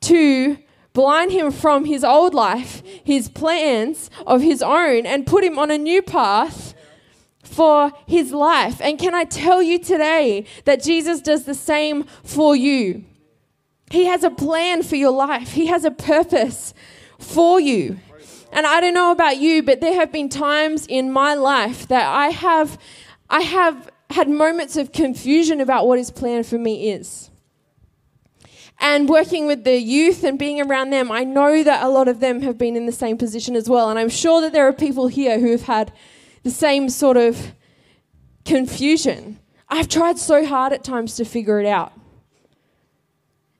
to 0.00 0.58
blind 0.92 1.32
him 1.32 1.50
from 1.50 1.84
his 1.84 2.04
old 2.04 2.34
life, 2.34 2.82
his 3.04 3.28
plans 3.28 4.10
of 4.26 4.42
his 4.42 4.62
own, 4.62 5.06
and 5.06 5.26
put 5.26 5.42
him 5.44 5.58
on 5.58 5.70
a 5.70 5.78
new 5.78 6.02
path 6.02 6.74
for 7.42 7.92
his 8.06 8.32
life. 8.32 8.80
And 8.80 8.98
can 8.98 9.14
I 9.14 9.24
tell 9.24 9.62
you 9.62 9.78
today 9.78 10.46
that 10.64 10.82
Jesus 10.82 11.20
does 11.20 11.44
the 11.44 11.54
same 11.54 12.04
for 12.22 12.54
you? 12.54 13.04
He 13.90 14.06
has 14.06 14.24
a 14.24 14.30
plan 14.30 14.82
for 14.82 14.96
your 14.96 15.10
life, 15.10 15.52
He 15.52 15.66
has 15.66 15.84
a 15.84 15.90
purpose 15.90 16.72
for 17.22 17.60
you. 17.60 17.98
And 18.52 18.66
I 18.66 18.80
don't 18.80 18.94
know 18.94 19.12
about 19.12 19.38
you, 19.38 19.62
but 19.62 19.80
there 19.80 19.94
have 19.94 20.12
been 20.12 20.28
times 20.28 20.86
in 20.86 21.10
my 21.10 21.34
life 21.34 21.88
that 21.88 22.06
I 22.06 22.28
have 22.28 22.78
I 23.30 23.40
have 23.40 23.90
had 24.10 24.28
moments 24.28 24.76
of 24.76 24.92
confusion 24.92 25.60
about 25.60 25.86
what 25.86 25.98
his 25.98 26.10
plan 26.10 26.44
for 26.44 26.58
me 26.58 26.90
is. 26.90 27.30
And 28.78 29.08
working 29.08 29.46
with 29.46 29.64
the 29.64 29.78
youth 29.78 30.22
and 30.22 30.38
being 30.38 30.60
around 30.60 30.90
them, 30.90 31.10
I 31.10 31.24
know 31.24 31.62
that 31.62 31.82
a 31.82 31.88
lot 31.88 32.08
of 32.08 32.20
them 32.20 32.42
have 32.42 32.58
been 32.58 32.76
in 32.76 32.84
the 32.84 32.92
same 32.92 33.16
position 33.16 33.56
as 33.56 33.70
well. 33.70 33.88
And 33.88 33.98
I'm 33.98 34.10
sure 34.10 34.40
that 34.42 34.52
there 34.52 34.66
are 34.66 34.72
people 34.72 35.06
here 35.06 35.38
who 35.38 35.52
have 35.52 35.62
had 35.62 35.92
the 36.42 36.50
same 36.50 36.90
sort 36.90 37.16
of 37.16 37.54
confusion. 38.44 39.38
I've 39.68 39.88
tried 39.88 40.18
so 40.18 40.44
hard 40.44 40.72
at 40.72 40.84
times 40.84 41.16
to 41.16 41.24
figure 41.24 41.60
it 41.60 41.66
out. 41.66 41.92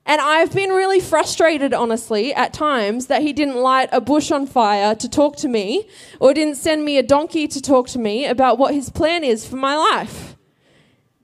And 0.05 0.21
I've 0.21 0.53
been 0.53 0.71
really 0.71 0.99
frustrated, 0.99 1.73
honestly, 1.73 2.35
at 2.35 2.53
times 2.53 3.07
that 3.07 3.23
he 3.23 3.33
didn't 3.33 3.57
light 3.57 3.88
a 3.93 4.01
bush 4.01 4.31
on 4.33 4.47
fire 4.47 4.95
to 4.97 5.09
talk 5.09 5.37
to 5.37 5.49
me 5.49 5.88
or 6.19 6.35
didn't 6.35 6.57
send 6.57 6.85
me 6.85 6.99
a 6.99 7.03
donkey 7.03 7.47
to 7.47 7.61
talk 7.61 7.88
to 7.91 7.99
me 7.99 8.27
about 8.27 8.59
what 8.59 8.75
his 8.75 8.91
plan 8.91 9.23
is 9.23 9.47
for 9.47 9.57
my 9.57 9.77
life. 9.77 10.37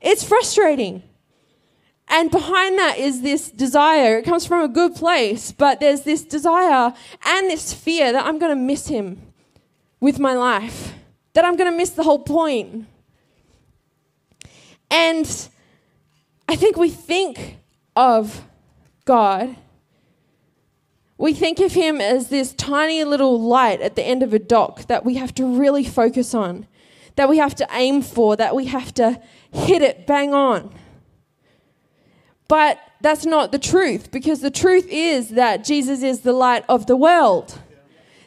It's 0.00 0.22
frustrating. 0.22 1.02
And 2.06 2.30
behind 2.30 2.78
that 2.78 2.98
is 2.98 3.22
this 3.22 3.50
desire. 3.50 4.18
It 4.18 4.24
comes 4.24 4.46
from 4.46 4.62
a 4.62 4.68
good 4.68 4.94
place, 4.94 5.52
but 5.52 5.80
there's 5.80 6.02
this 6.02 6.24
desire 6.24 6.94
and 7.26 7.50
this 7.50 7.74
fear 7.74 8.12
that 8.12 8.24
I'm 8.24 8.38
going 8.38 8.56
to 8.56 8.62
miss 8.62 8.86
him 8.86 9.20
with 10.00 10.18
my 10.18 10.34
life, 10.34 10.94
that 11.34 11.44
I'm 11.44 11.56
going 11.56 11.70
to 11.70 11.76
miss 11.76 11.90
the 11.90 12.04
whole 12.04 12.20
point. 12.20 12.86
And 14.90 15.48
I 16.48 16.56
think 16.56 16.76
we 16.76 16.88
think 16.88 17.58
of 17.94 18.42
God, 19.08 19.56
we 21.16 21.32
think 21.32 21.60
of 21.60 21.72
him 21.72 21.98
as 21.98 22.28
this 22.28 22.52
tiny 22.52 23.04
little 23.04 23.40
light 23.40 23.80
at 23.80 23.96
the 23.96 24.02
end 24.02 24.22
of 24.22 24.34
a 24.34 24.38
dock 24.38 24.86
that 24.88 25.02
we 25.02 25.14
have 25.14 25.34
to 25.36 25.46
really 25.46 25.82
focus 25.82 26.34
on, 26.34 26.66
that 27.16 27.26
we 27.26 27.38
have 27.38 27.54
to 27.54 27.66
aim 27.70 28.02
for, 28.02 28.36
that 28.36 28.54
we 28.54 28.66
have 28.66 28.92
to 28.94 29.18
hit 29.50 29.80
it 29.80 30.06
bang 30.06 30.34
on. 30.34 30.74
But 32.48 32.78
that's 33.00 33.24
not 33.24 33.50
the 33.50 33.58
truth 33.58 34.10
because 34.10 34.40
the 34.40 34.50
truth 34.50 34.86
is 34.90 35.30
that 35.30 35.64
Jesus 35.64 36.02
is 36.02 36.20
the 36.20 36.34
light 36.34 36.66
of 36.68 36.84
the 36.84 36.94
world, 36.94 37.58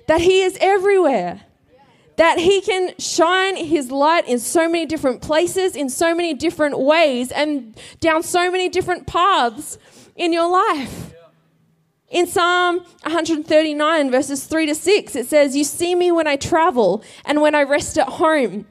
that 0.07 0.21
he 0.21 0.41
is 0.41 0.57
everywhere 0.59 1.41
that 2.17 2.37
he 2.37 2.61
can 2.61 2.93
shine 2.99 3.55
his 3.55 3.89
light 3.89 4.27
in 4.27 4.37
so 4.37 4.67
many 4.67 4.85
different 4.85 5.21
places, 5.21 5.75
in 5.75 5.89
so 5.89 6.13
many 6.13 6.35
different 6.35 6.77
ways, 6.77 7.31
and 7.31 7.75
down 7.99 8.21
so 8.21 8.51
many 8.51 8.69
different 8.69 9.07
paths 9.07 9.79
in 10.21 10.31
your 10.31 10.47
life. 10.47 11.15
In 12.07 12.27
Psalm 12.27 12.77
139, 13.03 14.11
verses 14.11 14.45
3 14.45 14.67
to 14.67 14.75
6, 14.75 15.15
it 15.15 15.25
says, 15.25 15.55
You 15.55 15.63
see 15.63 15.95
me 15.95 16.11
when 16.11 16.27
I 16.27 16.35
travel 16.35 17.03
and 17.25 17.41
when 17.41 17.55
I 17.55 17.63
rest 17.63 17.97
at 17.97 18.07
home. 18.07 18.67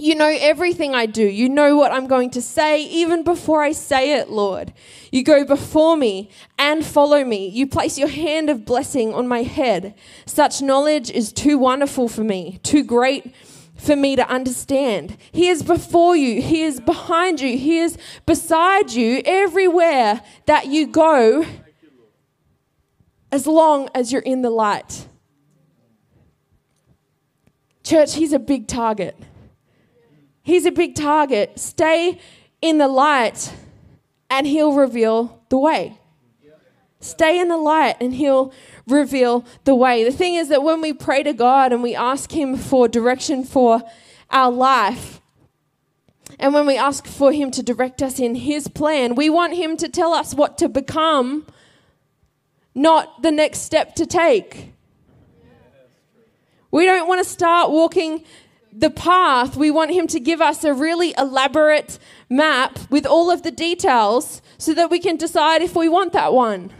You 0.00 0.16
know 0.16 0.36
everything 0.40 0.94
I 0.94 1.06
do. 1.06 1.22
You 1.22 1.48
know 1.48 1.76
what 1.76 1.92
I'm 1.92 2.08
going 2.08 2.30
to 2.30 2.42
say 2.42 2.82
even 2.82 3.22
before 3.22 3.62
I 3.62 3.72
say 3.72 4.18
it, 4.18 4.30
Lord. 4.30 4.72
You 5.12 5.22
go 5.22 5.44
before 5.44 5.96
me 5.96 6.30
and 6.58 6.84
follow 6.84 7.24
me. 7.24 7.48
You 7.48 7.68
place 7.68 7.96
your 7.98 8.08
hand 8.08 8.50
of 8.50 8.64
blessing 8.64 9.14
on 9.14 9.28
my 9.28 9.42
head. 9.42 9.94
Such 10.26 10.62
knowledge 10.62 11.10
is 11.10 11.32
too 11.32 11.58
wonderful 11.58 12.08
for 12.08 12.24
me, 12.24 12.58
too 12.62 12.82
great 12.82 13.34
for 13.78 13.96
me 13.96 14.16
to 14.16 14.28
understand. 14.28 15.16
He 15.32 15.48
is 15.48 15.62
before 15.62 16.16
you, 16.16 16.42
He 16.42 16.62
is 16.62 16.80
behind 16.80 17.40
you, 17.40 17.56
He 17.56 17.78
is 17.78 17.96
beside 18.26 18.92
you 18.92 19.22
everywhere 19.24 20.20
that 20.46 20.66
you 20.66 20.86
go, 20.86 21.46
as 23.30 23.46
long 23.46 23.88
as 23.94 24.12
you're 24.12 24.22
in 24.22 24.42
the 24.42 24.50
light. 24.50 25.06
Church, 27.84 28.14
He's 28.14 28.32
a 28.32 28.38
big 28.38 28.66
target. 28.66 29.16
He's 30.42 30.66
a 30.66 30.72
big 30.72 30.94
target. 30.94 31.58
Stay 31.58 32.18
in 32.60 32.78
the 32.78 32.88
light, 32.88 33.52
and 34.28 34.46
He'll 34.46 34.72
reveal 34.72 35.42
the 35.48 35.58
way. 35.58 35.97
Stay 37.00 37.38
in 37.38 37.48
the 37.48 37.56
light, 37.56 37.96
and 38.00 38.14
He'll 38.14 38.52
reveal 38.86 39.44
the 39.64 39.74
way. 39.74 40.02
The 40.02 40.12
thing 40.12 40.34
is 40.34 40.48
that 40.48 40.62
when 40.62 40.80
we 40.80 40.92
pray 40.92 41.22
to 41.22 41.32
God 41.32 41.72
and 41.72 41.82
we 41.82 41.94
ask 41.94 42.32
Him 42.32 42.56
for 42.56 42.88
direction 42.88 43.44
for 43.44 43.82
our 44.30 44.50
life, 44.50 45.20
and 46.38 46.52
when 46.52 46.66
we 46.66 46.76
ask 46.76 47.06
for 47.06 47.32
Him 47.32 47.50
to 47.52 47.62
direct 47.62 48.02
us 48.02 48.18
in 48.18 48.34
His 48.34 48.68
plan, 48.68 49.14
we 49.14 49.30
want 49.30 49.54
Him 49.54 49.76
to 49.76 49.88
tell 49.88 50.12
us 50.12 50.34
what 50.34 50.58
to 50.58 50.68
become, 50.68 51.46
not 52.74 53.22
the 53.22 53.30
next 53.30 53.60
step 53.60 53.94
to 53.94 54.06
take. 54.06 54.72
We 56.70 56.84
don't 56.84 57.08
want 57.08 57.22
to 57.22 57.28
start 57.28 57.70
walking 57.70 58.24
the 58.72 58.90
path. 58.90 59.56
We 59.56 59.70
want 59.70 59.92
Him 59.92 60.06
to 60.08 60.20
give 60.20 60.40
us 60.40 60.64
a 60.64 60.74
really 60.74 61.14
elaborate 61.16 61.98
map 62.28 62.78
with 62.90 63.06
all 63.06 63.30
of 63.30 63.42
the 63.42 63.50
details 63.50 64.42
so 64.58 64.74
that 64.74 64.90
we 64.90 64.98
can 64.98 65.16
decide 65.16 65.62
if 65.62 65.74
we 65.74 65.88
want 65.88 66.12
that 66.12 66.32
one. 66.32 66.70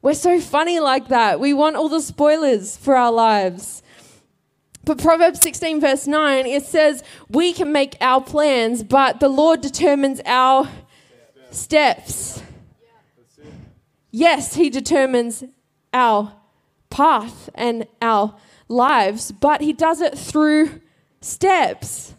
We're 0.00 0.14
so 0.14 0.40
funny 0.40 0.78
like 0.80 1.08
that. 1.08 1.40
We 1.40 1.52
want 1.54 1.76
all 1.76 1.88
the 1.88 2.00
spoilers 2.00 2.76
for 2.76 2.96
our 2.96 3.12
lives. 3.12 3.82
But 4.84 4.98
Proverbs 4.98 5.40
16, 5.40 5.80
verse 5.80 6.06
9, 6.06 6.46
it 6.46 6.64
says, 6.64 7.02
We 7.28 7.52
can 7.52 7.72
make 7.72 7.96
our 8.00 8.22
plans, 8.22 8.82
but 8.82 9.20
the 9.20 9.28
Lord 9.28 9.60
determines 9.60 10.20
our 10.24 10.68
steps. 11.50 12.42
Yes, 14.10 14.54
He 14.54 14.70
determines 14.70 15.44
our 15.92 16.32
path 16.90 17.50
and 17.54 17.86
our 18.00 18.34
lives, 18.68 19.32
but 19.32 19.60
He 19.60 19.72
does 19.72 20.00
it 20.00 20.16
through 20.16 20.80
steps. 21.20 22.14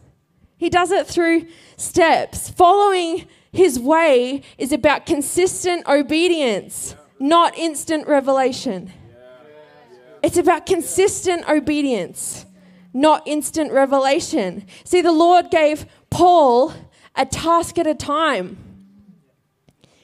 He 0.58 0.70
does 0.70 0.92
it 0.92 1.08
through 1.08 1.48
steps. 1.78 2.50
Following 2.50 3.26
his 3.52 3.80
way 3.80 4.44
is 4.58 4.72
about 4.72 5.06
consistent 5.06 5.88
obedience, 5.88 6.96
not 7.20 7.58
instant 7.58 8.08
revelation. 8.08 8.92
It's 10.24 10.38
about 10.38 10.66
consistent 10.66 11.48
obedience, 11.48 12.46
not 12.94 13.28
instant 13.28 13.72
revelation. 13.72 14.66
See, 14.84 15.02
the 15.02 15.12
Lord 15.12 15.52
gave 15.52 15.86
Paul 16.10 16.74
a 17.16 17.26
task 17.26 17.78
at 17.78 17.88
a 17.88 17.96
time. 17.96 18.58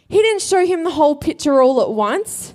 He 0.07 0.21
didn't 0.21 0.41
show 0.41 0.65
him 0.65 0.83
the 0.83 0.91
whole 0.91 1.15
picture 1.15 1.61
all 1.61 1.81
at 1.81 1.91
once. 1.91 2.53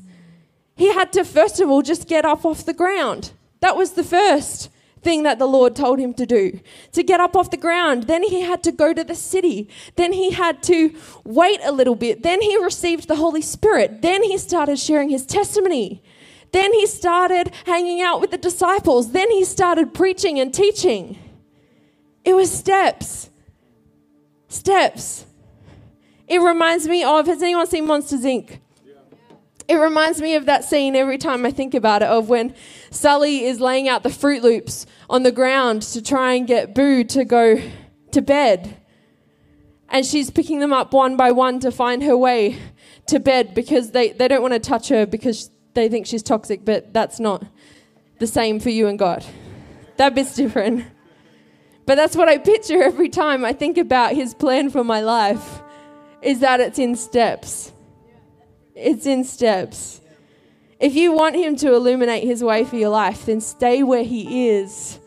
He 0.77 0.92
had 0.92 1.12
to, 1.14 1.25
first 1.25 1.61
of 1.61 1.68
all, 1.68 1.83
just 1.83 2.09
get 2.09 2.25
up 2.25 2.44
off 2.44 2.64
the 2.64 2.73
ground. 2.73 3.33
That 3.61 3.77
was 3.77 3.92
the 3.92 4.05
first 4.05 4.70
thing 5.03 5.23
that 5.23 5.39
the 5.39 5.47
Lord 5.47 5.75
told 5.75 5.99
him 5.99 6.15
to 6.15 6.27
do 6.27 6.61
to 6.93 7.03
get 7.03 7.21
up 7.21 7.37
off 7.37 7.51
the 7.51 7.57
ground. 7.57 8.05
Then 8.05 8.23
he 8.23 8.43
had 8.43 8.63
to 8.65 8.73
go 8.73 8.93
to 8.93 9.05
the 9.05 9.15
city. 9.15 9.69
Then 9.97 10.13
he 10.13 10.33
had 10.33 10.63
to 10.65 10.95
wait 11.25 11.61
a 11.63 11.73
little 11.73 11.95
bit. 11.95 12.23
Then 12.23 12.43
he 12.43 12.63
received 12.63 13.09
the 13.09 13.17
Holy 13.17 13.43
Spirit. 13.43 14.03
Then 14.03 14.23
he 14.23 14.37
started 14.39 14.79
sharing 14.79 15.09
his 15.09 15.25
testimony. 15.27 16.03
Then 16.53 16.73
he 16.73 16.87
started 16.87 17.53
hanging 17.67 18.03
out 18.03 18.21
with 18.21 18.31
the 18.31 18.39
disciples. 18.39 19.13
Then 19.13 19.31
he 19.31 19.45
started 19.45 19.95
preaching 19.95 20.39
and 20.39 20.53
teaching. 20.53 21.19
It 22.25 22.35
was 22.35 22.51
steps. 22.51 23.31
Steps. 24.49 25.27
It 26.27 26.39
reminds 26.39 26.87
me 26.87 27.03
of 27.03 27.27
has 27.27 27.43
anyone 27.43 27.67
seen 27.67 27.87
Monsters 27.87 28.23
Inc? 28.23 28.61
It 29.71 29.77
reminds 29.77 30.21
me 30.21 30.35
of 30.35 30.47
that 30.47 30.65
scene 30.65 30.97
every 30.97 31.17
time 31.17 31.47
I 31.47 31.53
think 31.53 31.75
about 31.75 32.03
it 32.03 32.09
of 32.09 32.29
when 32.29 32.57
Sully 32.91 33.45
is 33.45 33.61
laying 33.61 33.89
out 33.89 34.03
the 34.03 34.09
Froot 34.09 34.43
Loops 34.43 34.85
on 35.09 35.23
the 35.23 35.31
ground 35.31 35.83
to 35.83 36.03
try 36.03 36.33
and 36.33 36.45
get 36.45 36.75
Boo 36.75 37.05
to 37.05 37.25
go 37.25 37.63
to 38.11 38.21
bed. 38.21 38.77
And 39.89 40.05
she's 40.05 40.29
picking 40.29 40.59
them 40.59 40.73
up 40.73 40.93
one 40.93 41.17
by 41.17 41.31
one 41.31 41.61
to 41.61 41.71
find 41.71 42.03
her 42.03 42.17
way 42.17 42.59
to 43.07 43.21
bed 43.21 43.55
because 43.55 43.93
they, 43.93 44.11
they 44.11 44.27
don't 44.27 44.43
want 44.43 44.55
to 44.55 44.59
touch 44.59 44.89
her 44.89 45.07
because 45.07 45.53
they 45.75 45.89
think 45.89 46.05
she's 46.05 46.25
toxic, 46.25 46.65
but 46.65 46.93
that's 46.93 47.21
not 47.21 47.47
the 48.19 48.27
same 48.27 48.59
for 48.59 48.71
you 48.71 48.89
and 48.89 48.99
God. 48.99 49.25
That 49.99 50.17
bit's 50.17 50.35
different. 50.35 50.85
But 51.87 51.95
that's 51.95 52.17
what 52.17 52.29
I 52.29 52.39
picture 52.39 52.83
every 52.83 53.09
time 53.09 53.45
I 53.45 53.53
think 53.53 53.79
about 53.79 54.17
his 54.17 54.35
plan 54.35 54.69
for 54.71 54.83
my 54.83 55.01
life 55.01 55.63
is 56.23 56.41
that 56.41 56.59
it's 56.59 56.81
in 56.81 56.97
steps. 56.97 57.71
It's 58.81 59.05
in 59.05 59.25
steps. 59.25 60.01
If 60.79 60.95
you 60.95 61.12
want 61.12 61.37
Him 61.37 61.55
to 61.57 61.75
illuminate 61.75 62.25
His 62.25 62.43
way 62.43 62.64
for 62.64 62.77
your 62.77 62.88
life, 62.88 63.27
then 63.27 63.43
stay 63.43 63.83
where 63.83 64.05
He 64.05 64.49
is 64.49 64.99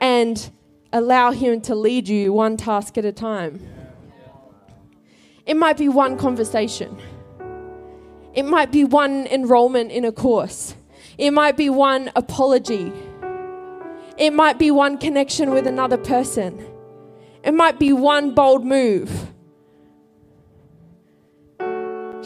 and 0.00 0.48
allow 0.92 1.32
Him 1.32 1.60
to 1.62 1.74
lead 1.74 2.06
you 2.06 2.32
one 2.32 2.56
task 2.56 2.96
at 2.96 3.04
a 3.04 3.10
time. 3.10 3.60
It 5.46 5.56
might 5.56 5.76
be 5.76 5.88
one 5.88 6.16
conversation, 6.16 6.96
it 8.34 8.44
might 8.44 8.70
be 8.70 8.84
one 8.84 9.26
enrollment 9.26 9.90
in 9.90 10.04
a 10.04 10.12
course, 10.12 10.76
it 11.18 11.32
might 11.32 11.56
be 11.56 11.68
one 11.68 12.12
apology, 12.14 12.92
it 14.16 14.32
might 14.32 14.60
be 14.60 14.70
one 14.70 14.96
connection 14.96 15.50
with 15.50 15.66
another 15.66 15.96
person, 15.96 16.64
it 17.42 17.52
might 17.52 17.80
be 17.80 17.92
one 17.92 18.32
bold 18.32 18.64
move 18.64 19.32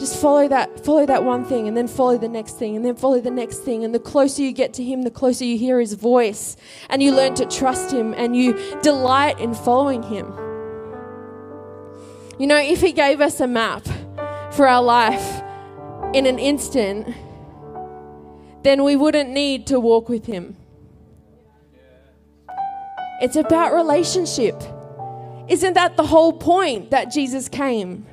just 0.01 0.19
follow 0.19 0.47
that 0.47 0.83
follow 0.83 1.05
that 1.05 1.23
one 1.23 1.45
thing 1.45 1.67
and 1.67 1.77
then 1.77 1.87
follow 1.87 2.17
the 2.17 2.27
next 2.27 2.57
thing 2.57 2.75
and 2.75 2.83
then 2.83 2.95
follow 2.95 3.21
the 3.21 3.29
next 3.29 3.59
thing. 3.59 3.83
And 3.83 3.93
the 3.93 3.99
closer 3.99 4.41
you 4.41 4.51
get 4.51 4.73
to 4.73 4.83
him 4.83 5.03
the 5.03 5.11
closer 5.11 5.45
you 5.45 5.59
hear 5.59 5.79
his 5.79 5.93
voice. 5.93 6.57
And 6.89 7.03
you 7.03 7.11
learn 7.11 7.35
to 7.35 7.45
trust 7.45 7.91
him 7.91 8.15
and 8.15 8.35
you 8.35 8.53
delight 8.81 9.39
in 9.39 9.53
following 9.53 10.01
him. 10.01 10.33
You 12.39 12.47
know 12.47 12.57
if 12.57 12.81
he 12.81 12.93
gave 12.93 13.21
us 13.21 13.39
a 13.39 13.47
map 13.47 13.85
for 14.53 14.67
our 14.67 14.81
life 14.81 15.43
in 16.15 16.25
an 16.25 16.39
instant 16.39 17.15
then 18.63 18.83
we 18.83 18.95
wouldn't 18.95 19.29
need 19.29 19.67
to 19.67 19.79
walk 19.79 20.09
with 20.09 20.25
him. 20.25 20.55
It's 23.21 23.35
about 23.35 23.73
relationship. 23.73 24.61
Isn't 25.47 25.73
that 25.73 25.95
the 25.95 26.05
whole 26.07 26.33
point 26.33 26.89
that 26.89 27.11
Jesus 27.11 27.47
came 27.47 28.07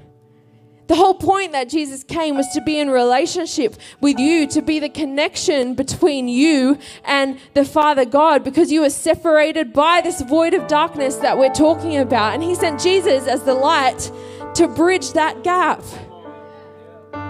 the 0.89 0.95
whole 0.95 1.15
point 1.15 1.53
that 1.53 1.69
Jesus 1.69 2.03
came 2.03 2.37
was 2.37 2.49
to 2.55 2.63
be 2.63 2.79
in 2.79 2.89
relationship 2.89 3.77
with 4.01 4.19
you, 4.19 4.47
to 4.49 4.63
be 4.63 4.81
the 4.81 4.89
connection 4.89 5.75
between 5.75 6.29
you 6.29 6.79
and 7.05 7.39
the 7.53 7.65
Father 7.65 8.07
God, 8.07 8.43
because 8.43 8.73
you 8.73 8.81
were 8.81 8.91
separated 8.91 9.75
by 9.75 10.01
this 10.01 10.23
void 10.23 10.55
of 10.55 10.67
darkness 10.67 11.17
that 11.17 11.37
we're 11.39 11.53
talking 11.53 11.99
about. 11.99 12.33
And 12.33 12.43
He 12.43 12.55
sent 12.55 12.81
Jesus 12.81 13.27
as 13.27 13.43
the 13.43 13.53
light 13.53 14.11
to 14.55 14.67
bridge 14.67 15.13
that 15.13 15.45
gap. 15.45 15.83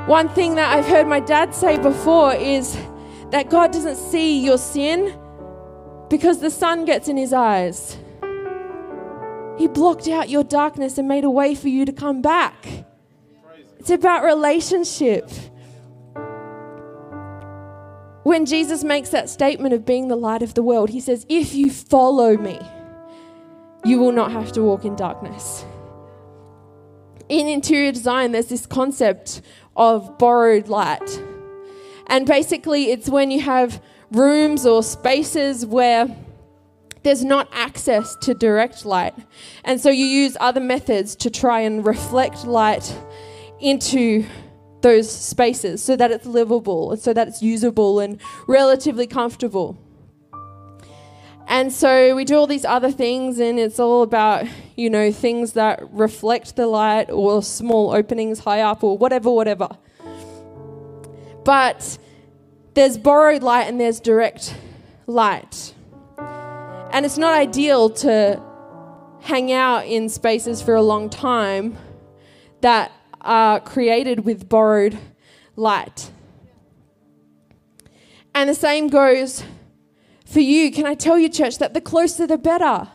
One 0.07 0.29
thing 0.29 0.55
that 0.55 0.77
I've 0.77 0.87
heard 0.87 1.09
my 1.09 1.21
dad 1.21 1.53
say 1.53 1.79
before 1.79 2.35
is 2.35 2.79
that 3.31 3.51
God 3.51 3.73
doesn't 3.73 3.97
see 3.97 4.38
your 4.38 4.57
sin 4.57 5.18
because 6.09 6.38
the 6.38 6.51
sun 6.51 6.85
gets 6.85 7.09
in 7.09 7.16
His 7.16 7.33
eyes. 7.33 7.99
He 9.59 9.66
blocked 9.66 10.07
out 10.07 10.29
your 10.29 10.44
darkness 10.44 10.97
and 10.97 11.09
made 11.09 11.25
a 11.25 11.31
way 11.31 11.57
for 11.57 11.66
you 11.66 11.85
to 11.85 11.92
come 11.92 12.23
back. 12.23 12.87
It's 13.88 13.94
about 13.94 14.22
relationship. 14.22 15.31
When 18.22 18.44
Jesus 18.44 18.85
makes 18.85 19.09
that 19.09 19.31
statement 19.31 19.72
of 19.72 19.87
being 19.87 20.09
the 20.09 20.16
light 20.16 20.42
of 20.42 20.53
the 20.53 20.62
world, 20.62 20.90
he 20.90 21.01
says, 21.01 21.24
If 21.31 21.55
you 21.55 21.70
follow 21.70 22.37
me, 22.37 22.61
you 23.87 23.98
will 23.98 24.12
not 24.12 24.31
have 24.31 24.53
to 24.53 24.62
walk 24.62 24.85
in 24.85 24.94
darkness. 24.94 25.64
In 27.31 27.48
interior 27.48 27.90
design, 27.90 28.33
there's 28.33 28.48
this 28.51 28.66
concept 28.66 29.40
of 29.74 30.18
borrowed 30.18 30.68
light. 30.68 31.22
And 32.09 32.27
basically, 32.27 32.90
it's 32.90 33.09
when 33.09 33.31
you 33.31 33.40
have 33.40 33.83
rooms 34.12 34.66
or 34.66 34.83
spaces 34.83 35.64
where 35.64 36.14
there's 37.05 37.24
not 37.24 37.48
access 37.53 38.14
to 38.16 38.35
direct 38.35 38.85
light. 38.85 39.14
And 39.64 39.81
so 39.81 39.88
you 39.88 40.05
use 40.05 40.37
other 40.40 40.61
methods 40.61 41.16
to 41.16 41.31
try 41.31 41.61
and 41.61 41.87
reflect 41.87 42.44
light 42.44 42.94
into 43.61 44.25
those 44.81 45.11
spaces 45.11 45.83
so 45.83 45.97
that 45.97 46.11
it's 46.11 46.27
livable 46.27 46.92
and 46.92 47.01
so 47.01 47.12
that 47.12 47.29
it's 47.29 47.42
usable 47.42 48.01
and 48.01 48.21
relatively 48.47 49.07
comfortable. 49.07 49.77
And 51.49 51.73
so 51.73 52.14
we 52.14 52.27
do 52.27 52.37
all 52.37 52.47
these 52.47 52.66
other 52.66 52.90
things, 52.90 53.38
and 53.38 53.59
it's 53.59 53.81
all 53.81 54.03
about, 54.03 54.47
you 54.77 54.90
know, 54.90 55.11
things 55.11 55.55
that 55.55 55.81
reflect 55.92 56.57
the 56.57 56.66
light 56.66 57.11
or 57.11 57.42
small 57.42 57.90
openings 57.90 58.40
high 58.40 58.61
up 58.61 58.85
or 58.85 58.99
whatever, 58.99 59.31
whatever. 59.31 59.71
But 61.44 61.97
there's 62.75 62.99
borrowed 62.99 63.42
light 63.42 63.62
and 63.62 63.81
there's 63.81 63.99
direct 63.99 64.55
light. 65.07 65.73
And 66.18 67.07
it's 67.07 67.16
not 67.16 67.33
ideal 67.33 67.88
to 67.90 68.42
hang 69.21 69.51
out 69.51 69.87
in 69.87 70.11
spaces 70.11 70.61
for 70.61 70.75
a 70.75 70.83
long 70.83 71.09
time 71.09 71.79
that 72.61 72.92
are 73.20 73.61
created 73.61 74.24
with 74.24 74.48
borrowed 74.48 74.98
light. 75.57 76.11
And 78.35 78.48
the 78.48 78.54
same 78.54 78.88
goes 78.88 79.42
for 80.24 80.40
you. 80.40 80.70
Can 80.70 80.87
I 80.87 80.94
tell 80.94 81.18
you, 81.18 81.28
church, 81.28 81.59
that 81.59 81.74
the 81.74 81.81
closer 81.81 82.26
the 82.26 82.38
better? 82.38 82.88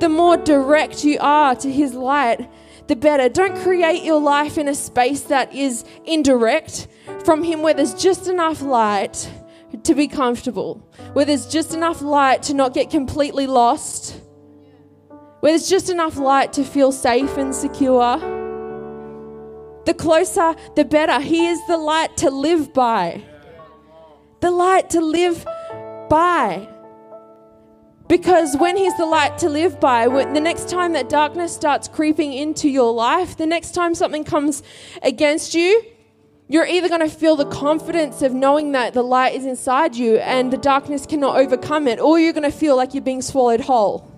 The 0.00 0.08
more 0.08 0.36
direct 0.36 1.04
you 1.04 1.18
are 1.20 1.54
to 1.56 1.70
His 1.70 1.94
light, 1.94 2.50
the 2.86 2.96
better. 2.96 3.28
Don't 3.28 3.56
create 3.56 4.02
your 4.02 4.20
life 4.20 4.58
in 4.58 4.68
a 4.68 4.74
space 4.74 5.22
that 5.22 5.54
is 5.54 5.84
indirect 6.04 6.88
from 7.24 7.42
Him 7.42 7.62
where 7.62 7.74
there's 7.74 7.94
just 7.94 8.28
enough 8.28 8.62
light 8.62 9.30
to 9.84 9.94
be 9.94 10.08
comfortable, 10.08 10.86
where 11.12 11.24
there's 11.24 11.46
just 11.46 11.74
enough 11.74 12.02
light 12.02 12.42
to 12.44 12.54
not 12.54 12.74
get 12.74 12.90
completely 12.90 13.46
lost, 13.46 14.20
where 15.40 15.52
there's 15.52 15.68
just 15.68 15.88
enough 15.88 16.16
light 16.16 16.52
to 16.54 16.64
feel 16.64 16.92
safe 16.92 17.36
and 17.36 17.54
secure 17.54 18.35
the 19.86 19.94
closer, 19.94 20.54
the 20.74 20.84
better. 20.84 21.20
He 21.20 21.46
is 21.46 21.58
the 21.66 21.78
light 21.78 22.16
to 22.18 22.30
live 22.30 22.74
by. 22.74 23.22
The 24.40 24.50
light 24.50 24.90
to 24.90 25.00
live 25.00 25.46
by. 26.10 26.68
Because 28.08 28.56
when 28.56 28.76
He's 28.76 28.96
the 28.96 29.06
light 29.06 29.38
to 29.38 29.48
live 29.48 29.80
by, 29.80 30.06
the 30.08 30.40
next 30.40 30.68
time 30.68 30.92
that 30.92 31.08
darkness 31.08 31.54
starts 31.54 31.88
creeping 31.88 32.32
into 32.32 32.68
your 32.68 32.92
life, 32.92 33.36
the 33.36 33.46
next 33.46 33.72
time 33.72 33.94
something 33.94 34.24
comes 34.24 34.62
against 35.02 35.54
you, 35.54 35.82
you're 36.48 36.66
either 36.66 36.88
going 36.88 37.00
to 37.00 37.08
feel 37.08 37.34
the 37.34 37.46
confidence 37.46 38.22
of 38.22 38.32
knowing 38.32 38.72
that 38.72 38.94
the 38.94 39.02
light 39.02 39.34
is 39.34 39.44
inside 39.44 39.96
you 39.96 40.18
and 40.18 40.52
the 40.52 40.56
darkness 40.56 41.04
cannot 41.04 41.36
overcome 41.36 41.88
it, 41.88 41.98
or 41.98 42.20
you're 42.20 42.32
going 42.32 42.48
to 42.48 42.56
feel 42.56 42.76
like 42.76 42.94
you're 42.94 43.02
being 43.02 43.22
swallowed 43.22 43.60
whole. 43.60 44.12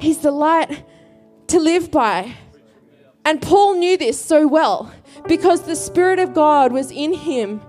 He's 0.00 0.18
the 0.18 0.30
light 0.30 0.84
to 1.46 1.58
live 1.58 1.90
by. 1.90 2.34
And 3.24 3.40
Paul 3.40 3.74
knew 3.74 3.96
this 3.96 4.22
so 4.22 4.46
well 4.46 4.92
because 5.26 5.62
the 5.62 5.76
Spirit 5.76 6.18
of 6.18 6.34
God 6.34 6.72
was 6.72 6.90
in 6.90 7.14
him, 7.14 7.62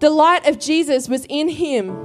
the 0.00 0.10
light 0.10 0.46
of 0.46 0.58
Jesus 0.58 1.08
was 1.08 1.26
in 1.28 1.48
him. 1.48 1.96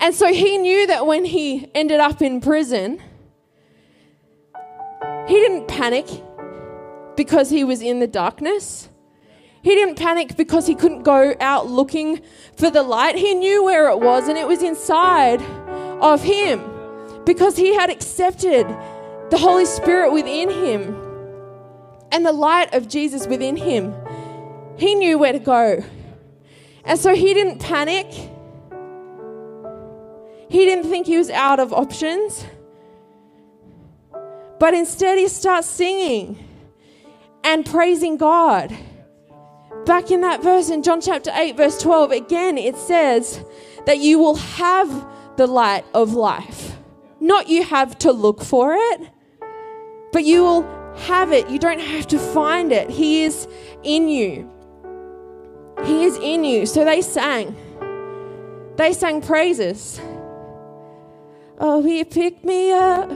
And 0.00 0.14
so 0.14 0.32
he 0.32 0.58
knew 0.58 0.86
that 0.86 1.06
when 1.06 1.24
he 1.24 1.70
ended 1.74 1.98
up 1.98 2.22
in 2.22 2.40
prison, 2.40 3.02
he 5.26 5.34
didn't 5.34 5.66
panic 5.66 6.06
because 7.16 7.50
he 7.50 7.64
was 7.64 7.82
in 7.82 7.98
the 7.98 8.06
darkness. 8.06 8.88
He 9.60 9.74
didn't 9.74 9.96
panic 9.96 10.36
because 10.36 10.68
he 10.68 10.76
couldn't 10.76 11.02
go 11.02 11.34
out 11.40 11.68
looking 11.68 12.22
for 12.56 12.70
the 12.70 12.84
light. 12.84 13.16
He 13.16 13.34
knew 13.34 13.64
where 13.64 13.90
it 13.90 13.98
was, 13.98 14.28
and 14.28 14.38
it 14.38 14.46
was 14.46 14.62
inside 14.62 15.42
of 16.00 16.22
him 16.22 16.62
because 17.24 17.56
he 17.56 17.74
had 17.74 17.90
accepted 17.90 18.66
the 19.30 19.36
Holy 19.36 19.66
Spirit 19.66 20.12
within 20.12 20.48
him 20.48 20.97
and 22.12 22.24
the 22.24 22.32
light 22.32 22.74
of 22.74 22.88
Jesus 22.88 23.26
within 23.26 23.56
him. 23.56 23.94
He 24.76 24.94
knew 24.94 25.18
where 25.18 25.32
to 25.32 25.38
go. 25.38 25.84
And 26.84 26.98
so 26.98 27.14
he 27.14 27.34
didn't 27.34 27.58
panic. 27.58 28.06
He 30.48 30.64
didn't 30.64 30.88
think 30.88 31.06
he 31.06 31.18
was 31.18 31.30
out 31.30 31.60
of 31.60 31.72
options. 31.72 32.44
But 34.58 34.74
instead, 34.74 35.18
he 35.18 35.28
starts 35.28 35.68
singing 35.68 36.38
and 37.44 37.64
praising 37.64 38.16
God. 38.16 38.76
Back 39.84 40.10
in 40.10 40.20
that 40.22 40.42
verse 40.42 40.70
in 40.70 40.82
John 40.82 41.00
chapter 41.00 41.30
8, 41.32 41.56
verse 41.56 41.80
12, 41.80 42.10
again 42.10 42.58
it 42.58 42.76
says 42.76 43.42
that 43.86 43.98
you 43.98 44.18
will 44.18 44.34
have 44.34 45.06
the 45.36 45.46
light 45.46 45.84
of 45.94 46.12
life. 46.12 46.76
Not 47.20 47.48
you 47.48 47.62
have 47.62 47.98
to 48.00 48.12
look 48.12 48.42
for 48.42 48.74
it, 48.74 49.08
but 50.12 50.24
you 50.24 50.42
will 50.42 50.77
have 50.98 51.32
it. 51.32 51.48
You 51.48 51.58
don't 51.58 51.80
have 51.80 52.06
to 52.08 52.18
find 52.18 52.72
it. 52.72 52.90
He 52.90 53.24
is 53.24 53.48
in 53.82 54.08
you. 54.08 54.50
He 55.84 56.04
is 56.04 56.16
in 56.18 56.44
you. 56.44 56.66
So 56.66 56.84
they 56.84 57.02
sang. 57.02 57.56
They 58.76 58.92
sang 58.92 59.20
praises. 59.20 60.00
Oh, 61.58 61.82
he 61.82 62.04
picked 62.04 62.44
me 62.44 62.72
up. 62.72 63.10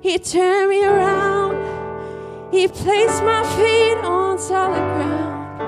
He 0.00 0.18
turned 0.18 0.70
me 0.70 0.84
around. 0.84 2.52
He 2.52 2.66
placed 2.66 3.22
my 3.22 3.44
feet 3.56 4.04
on 4.04 4.38
solid 4.38 4.78
ground. 4.78 5.62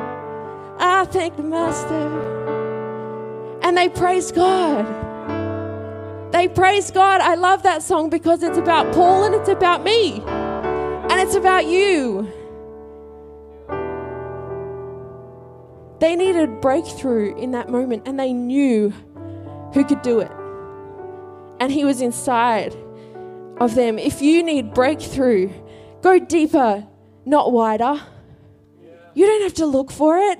I 0.80 1.04
thank 1.04 1.36
the 1.36 1.44
Master. 1.44 3.60
And 3.62 3.76
they 3.76 3.88
praised 3.88 4.34
God. 4.34 4.84
They 6.32 6.48
praised 6.48 6.94
God. 6.94 7.20
I 7.20 7.34
love 7.34 7.62
that 7.62 7.82
song 7.82 8.10
because 8.10 8.42
it's 8.42 8.58
about 8.58 8.92
Paul 8.92 9.24
and 9.24 9.34
it's 9.34 9.48
about 9.48 9.84
me. 9.84 10.22
It's 11.32 11.38
about 11.38 11.64
you. 11.64 12.30
They 15.98 16.14
needed 16.14 16.60
breakthrough 16.60 17.34
in 17.38 17.52
that 17.52 17.70
moment 17.70 18.02
and 18.04 18.20
they 18.20 18.34
knew 18.34 18.90
who 19.72 19.82
could 19.82 20.02
do 20.02 20.20
it. 20.20 20.30
And 21.58 21.72
he 21.72 21.86
was 21.86 22.02
inside 22.02 22.76
of 23.58 23.74
them. 23.74 23.98
If 23.98 24.20
you 24.20 24.42
need 24.42 24.74
breakthrough, 24.74 25.50
go 26.02 26.18
deeper, 26.18 26.86
not 27.24 27.50
wider. 27.50 27.98
You 29.14 29.24
don't 29.24 29.42
have 29.44 29.54
to 29.54 29.64
look 29.64 29.90
for 29.90 30.18
it. 30.18 30.38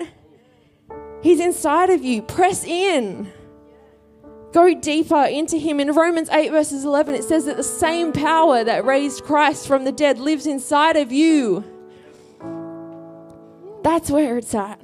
He's 1.23 1.39
inside 1.39 1.89
of 1.89 2.03
you. 2.03 2.21
Press 2.21 2.63
in. 2.63 3.32
Go 4.53 4.73
deeper 4.75 5.23
into 5.23 5.57
Him. 5.57 5.79
In 5.79 5.91
Romans 5.93 6.29
8, 6.29 6.51
verses 6.51 6.85
11, 6.85 7.15
it 7.15 7.23
says 7.23 7.45
that 7.45 7.57
the 7.57 7.63
same 7.63 8.13
power 8.13 8.63
that 8.63 8.85
raised 8.85 9.23
Christ 9.23 9.67
from 9.67 9.83
the 9.83 9.91
dead 9.91 10.19
lives 10.19 10.45
inside 10.45 10.95
of 10.95 11.11
you. 11.11 11.63
That's 13.83 14.11
where 14.11 14.37
it's 14.37 14.53
at. 14.53 14.79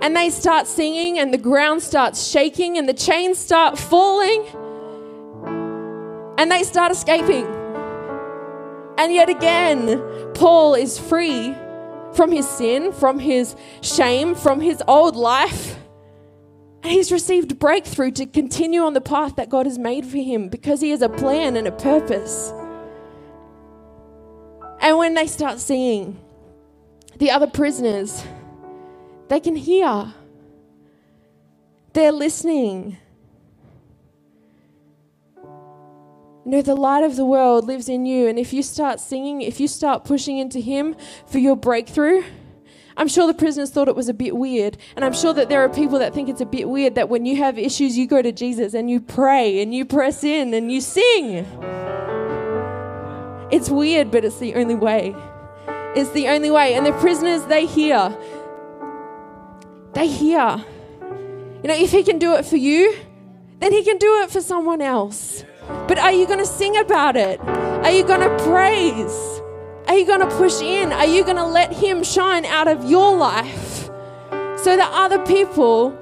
And 0.00 0.16
they 0.16 0.30
start 0.30 0.66
singing, 0.66 1.18
and 1.18 1.32
the 1.32 1.38
ground 1.38 1.82
starts 1.82 2.26
shaking, 2.26 2.78
and 2.78 2.88
the 2.88 2.94
chains 2.94 3.36
start 3.36 3.78
falling, 3.78 4.46
and 6.38 6.50
they 6.50 6.62
start 6.62 6.90
escaping. 6.90 7.44
And 8.96 9.12
yet 9.12 9.28
again, 9.28 10.02
Paul 10.32 10.74
is 10.74 10.98
free 10.98 11.54
from 12.14 12.32
his 12.32 12.48
sin, 12.48 12.92
from 12.92 13.18
his 13.18 13.56
shame, 13.82 14.34
from 14.34 14.60
his 14.60 14.82
old 14.88 15.16
life. 15.16 15.79
And 16.82 16.92
he's 16.92 17.12
received 17.12 17.58
breakthrough 17.58 18.10
to 18.12 18.26
continue 18.26 18.80
on 18.80 18.94
the 18.94 19.00
path 19.00 19.36
that 19.36 19.50
God 19.50 19.66
has 19.66 19.78
made 19.78 20.06
for 20.06 20.16
him 20.16 20.48
because 20.48 20.80
he 20.80 20.90
has 20.90 21.02
a 21.02 21.08
plan 21.08 21.56
and 21.56 21.68
a 21.68 21.72
purpose. 21.72 22.52
And 24.80 24.96
when 24.96 25.14
they 25.14 25.26
start 25.26 25.60
singing, 25.60 26.18
the 27.18 27.30
other 27.30 27.46
prisoners, 27.46 28.24
they 29.28 29.40
can 29.40 29.56
hear. 29.56 30.14
They're 31.92 32.12
listening. 32.12 32.96
You 36.44 36.52
know, 36.52 36.62
the 36.62 36.74
light 36.74 37.04
of 37.04 37.16
the 37.16 37.26
world 37.26 37.66
lives 37.66 37.90
in 37.90 38.06
you. 38.06 38.26
And 38.26 38.38
if 38.38 38.54
you 38.54 38.62
start 38.62 39.00
singing, 39.00 39.42
if 39.42 39.60
you 39.60 39.68
start 39.68 40.04
pushing 40.04 40.38
into 40.38 40.60
Him 40.60 40.96
for 41.26 41.38
your 41.38 41.56
breakthrough, 41.56 42.24
I'm 42.96 43.08
sure 43.08 43.26
the 43.26 43.34
prisoners 43.34 43.70
thought 43.70 43.88
it 43.88 43.96
was 43.96 44.08
a 44.08 44.14
bit 44.14 44.36
weird. 44.36 44.76
And 44.96 45.04
I'm 45.04 45.12
sure 45.12 45.32
that 45.34 45.48
there 45.48 45.62
are 45.62 45.68
people 45.68 45.98
that 45.98 46.12
think 46.12 46.28
it's 46.28 46.40
a 46.40 46.46
bit 46.46 46.68
weird 46.68 46.94
that 46.96 47.08
when 47.08 47.24
you 47.24 47.36
have 47.36 47.58
issues, 47.58 47.96
you 47.96 48.06
go 48.06 48.22
to 48.22 48.32
Jesus 48.32 48.74
and 48.74 48.90
you 48.90 49.00
pray 49.00 49.62
and 49.62 49.74
you 49.74 49.84
press 49.84 50.24
in 50.24 50.54
and 50.54 50.70
you 50.70 50.80
sing. 50.80 51.46
It's 53.50 53.68
weird, 53.68 54.10
but 54.10 54.24
it's 54.24 54.38
the 54.38 54.54
only 54.54 54.76
way. 54.76 55.14
It's 55.96 56.10
the 56.10 56.28
only 56.28 56.50
way. 56.50 56.74
And 56.74 56.86
the 56.86 56.92
prisoners, 56.92 57.44
they 57.46 57.66
hear. 57.66 58.16
They 59.94 60.06
hear. 60.06 60.64
You 61.62 61.68
know, 61.68 61.74
if 61.74 61.90
He 61.90 62.02
can 62.02 62.18
do 62.18 62.34
it 62.34 62.46
for 62.46 62.56
you, 62.56 62.96
then 63.58 63.72
He 63.72 63.82
can 63.82 63.98
do 63.98 64.22
it 64.22 64.30
for 64.30 64.40
someone 64.40 64.80
else. 64.80 65.44
But 65.88 65.98
are 65.98 66.12
you 66.12 66.26
going 66.26 66.38
to 66.38 66.46
sing 66.46 66.76
about 66.76 67.16
it? 67.16 67.40
Are 67.40 67.90
you 67.90 68.04
going 68.04 68.20
to 68.20 68.44
praise? 68.44 69.39
Are 69.90 69.98
you 69.98 70.06
going 70.06 70.20
to 70.20 70.36
push 70.36 70.60
in? 70.60 70.92
Are 70.92 71.04
you 71.04 71.24
going 71.24 71.34
to 71.34 71.44
let 71.44 71.72
Him 71.72 72.04
shine 72.04 72.44
out 72.44 72.68
of 72.68 72.88
your 72.88 73.16
life 73.16 73.86
so 74.30 74.76
that 74.76 74.88
other 74.92 75.18
people 75.26 75.98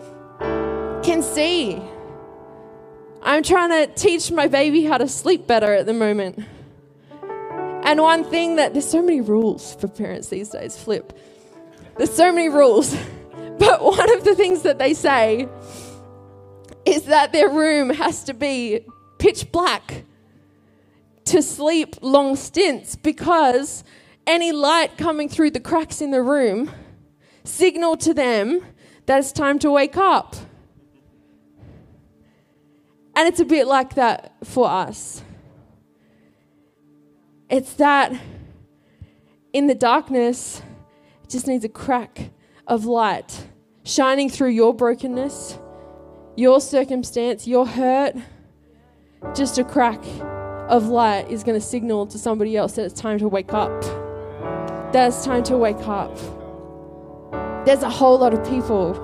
can 1.02 1.22
see? 1.22 1.80
I'm 3.22 3.42
trying 3.42 3.70
to 3.70 3.90
teach 3.94 4.30
my 4.30 4.46
baby 4.46 4.84
how 4.84 4.98
to 4.98 5.08
sleep 5.08 5.46
better 5.46 5.72
at 5.72 5.86
the 5.86 5.94
moment. 5.94 6.38
And 7.82 8.02
one 8.02 8.24
thing 8.24 8.56
that 8.56 8.74
there's 8.74 8.86
so 8.86 9.00
many 9.00 9.22
rules 9.22 9.74
for 9.76 9.88
parents 9.88 10.28
these 10.28 10.50
days, 10.50 10.76
flip. 10.76 11.18
There's 11.96 12.12
so 12.12 12.30
many 12.30 12.50
rules. 12.50 12.94
But 13.58 13.82
one 13.82 14.12
of 14.12 14.22
the 14.22 14.34
things 14.34 14.62
that 14.62 14.78
they 14.78 14.92
say 14.92 15.48
is 16.84 17.04
that 17.04 17.32
their 17.32 17.48
room 17.48 17.88
has 17.88 18.22
to 18.24 18.34
be 18.34 18.80
pitch 19.18 19.50
black 19.50 20.04
to 21.28 21.42
sleep 21.42 21.96
long 22.00 22.36
stints 22.36 22.96
because 22.96 23.84
any 24.26 24.50
light 24.50 24.96
coming 24.96 25.28
through 25.28 25.50
the 25.50 25.60
cracks 25.60 26.00
in 26.00 26.10
the 26.10 26.22
room 26.22 26.70
signal 27.44 27.96
to 27.98 28.14
them 28.14 28.64
that 29.04 29.18
it's 29.18 29.32
time 29.32 29.58
to 29.58 29.70
wake 29.70 29.96
up. 29.96 30.36
And 33.14 33.28
it's 33.28 33.40
a 33.40 33.44
bit 33.44 33.66
like 33.66 33.94
that 33.94 34.34
for 34.44 34.70
us. 34.70 35.22
It's 37.50 37.74
that 37.74 38.12
in 39.52 39.66
the 39.66 39.74
darkness, 39.74 40.62
it 41.24 41.30
just 41.30 41.46
needs 41.46 41.64
a 41.64 41.68
crack 41.68 42.30
of 42.66 42.86
light 42.86 43.48
shining 43.84 44.30
through 44.30 44.50
your 44.50 44.72
brokenness, 44.74 45.58
your 46.36 46.60
circumstance, 46.60 47.46
your 47.46 47.66
hurt. 47.66 48.14
Just 49.34 49.58
a 49.58 49.64
crack 49.64 50.04
of 50.68 50.88
light 50.88 51.30
is 51.30 51.42
going 51.42 51.58
to 51.58 51.66
signal 51.66 52.06
to 52.06 52.18
somebody 52.18 52.56
else 52.56 52.72
that 52.74 52.84
it's 52.84 53.00
time 53.00 53.18
to 53.18 53.28
wake 53.28 53.52
up. 53.52 53.82
That 54.92 55.08
it's 55.08 55.24
time 55.24 55.42
to 55.44 55.56
wake 55.56 55.86
up. 55.88 56.16
There's 57.64 57.82
a 57.82 57.90
whole 57.90 58.18
lot 58.18 58.34
of 58.34 58.46
people 58.48 58.94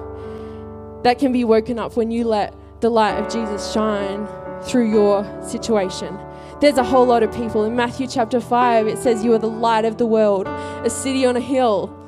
that 1.03 1.18
can 1.18 1.33
be 1.33 1.44
woken 1.44 1.79
up 1.79 1.96
when 1.96 2.11
you 2.11 2.24
let 2.24 2.55
the 2.81 2.90
light 2.90 3.18
of 3.18 3.33
Jesus 3.33 3.72
shine 3.72 4.27
through 4.62 4.90
your 4.90 5.24
situation. 5.42 6.18
There's 6.61 6.79
a 6.79 6.85
whole 6.85 7.05
lot 7.05 7.22
of 7.22 7.33
people. 7.33 7.64
In 7.64 7.74
Matthew 7.77 8.07
chapter 8.07 8.40
5, 8.40 8.87
it 8.87 8.98
says, 8.98 9.24
You 9.24 9.33
are 9.35 9.38
the 9.38 9.46
light 9.46 9.85
of 9.85 9.98
the 9.98 10.07
world, 10.07 10.46
a 10.46 10.90
city 10.90 11.27
on 11.27 11.37
a 11.37 11.40
hill 11.40 12.04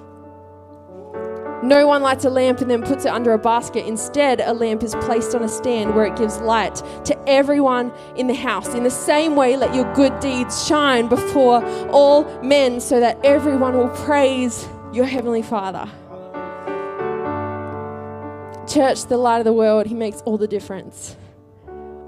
no 1.69 1.87
one 1.87 2.03
lights 2.03 2.25
a 2.25 2.31
lamp 2.31 2.61
and 2.61 2.71
then 2.71 2.83
puts 2.83 3.05
it 3.05 3.09
under 3.09 3.33
a 3.33 3.39
basket. 3.39 3.87
Instead, 3.87 4.41
a 4.41 4.53
lamp 4.53 4.83
is 4.83 4.95
placed 4.97 5.35
on 5.35 5.43
a 5.43 5.49
stand 5.49 5.95
where 5.95 6.05
it 6.05 6.17
gives 6.17 6.39
light 6.39 6.77
to 7.05 7.17
everyone 7.29 7.93
in 8.17 8.27
the 8.27 8.35
house. 8.35 8.69
In 8.75 8.85
the 8.85 8.91
same 8.91 9.37
way, 9.37 9.57
let 9.57 9.75
your 9.75 9.93
good 9.95 10.19
deeds 10.21 10.67
shine 10.67 11.09
before 11.09 11.65
all 11.91 12.25
men 12.43 12.81
so 12.81 13.01
that 13.01 13.19
everyone 13.25 13.77
will 13.77 13.89
praise 13.89 14.69
your 14.93 15.07
Heavenly 15.07 15.43
Father. 15.43 15.89
Church, 18.69 19.05
the 19.07 19.17
light 19.17 19.39
of 19.39 19.45
the 19.45 19.53
world, 19.53 19.87
He 19.87 19.95
makes 19.95 20.21
all 20.23 20.39
the 20.39 20.49
difference. 20.49 21.17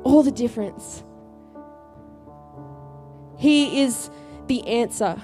All 0.05 0.23
the 0.23 0.33
difference. 0.33 1.03
He 3.37 3.83
is 3.83 4.11
the 4.47 4.67
answer. 4.67 5.21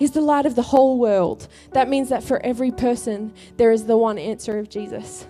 He's 0.00 0.12
the 0.12 0.22
light 0.22 0.46
of 0.46 0.54
the 0.54 0.62
whole 0.62 0.98
world. 0.98 1.46
That 1.72 1.86
means 1.86 2.08
that 2.08 2.24
for 2.24 2.42
every 2.42 2.70
person, 2.70 3.34
there 3.58 3.70
is 3.70 3.84
the 3.84 3.98
one 3.98 4.16
answer 4.16 4.58
of 4.58 4.70
Jesus. 4.70 5.26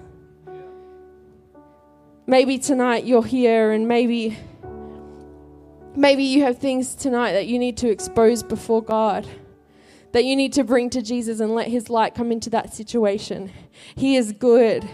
Maybe 2.24 2.56
tonight 2.56 3.02
you're 3.02 3.24
here 3.24 3.72
and 3.72 3.88
maybe 3.88 4.38
maybe 5.96 6.22
you 6.22 6.44
have 6.44 6.58
things 6.58 6.94
tonight 6.94 7.32
that 7.32 7.48
you 7.48 7.58
need 7.58 7.78
to 7.78 7.88
expose 7.88 8.44
before 8.44 8.80
God. 8.80 9.26
That 10.12 10.24
you 10.24 10.36
need 10.36 10.52
to 10.52 10.62
bring 10.62 10.88
to 10.90 11.02
Jesus 11.02 11.40
and 11.40 11.52
let 11.52 11.66
his 11.66 11.90
light 11.90 12.14
come 12.14 12.30
into 12.30 12.48
that 12.50 12.72
situation. 12.72 13.50
He 13.96 14.14
is 14.14 14.30
good. 14.30 14.88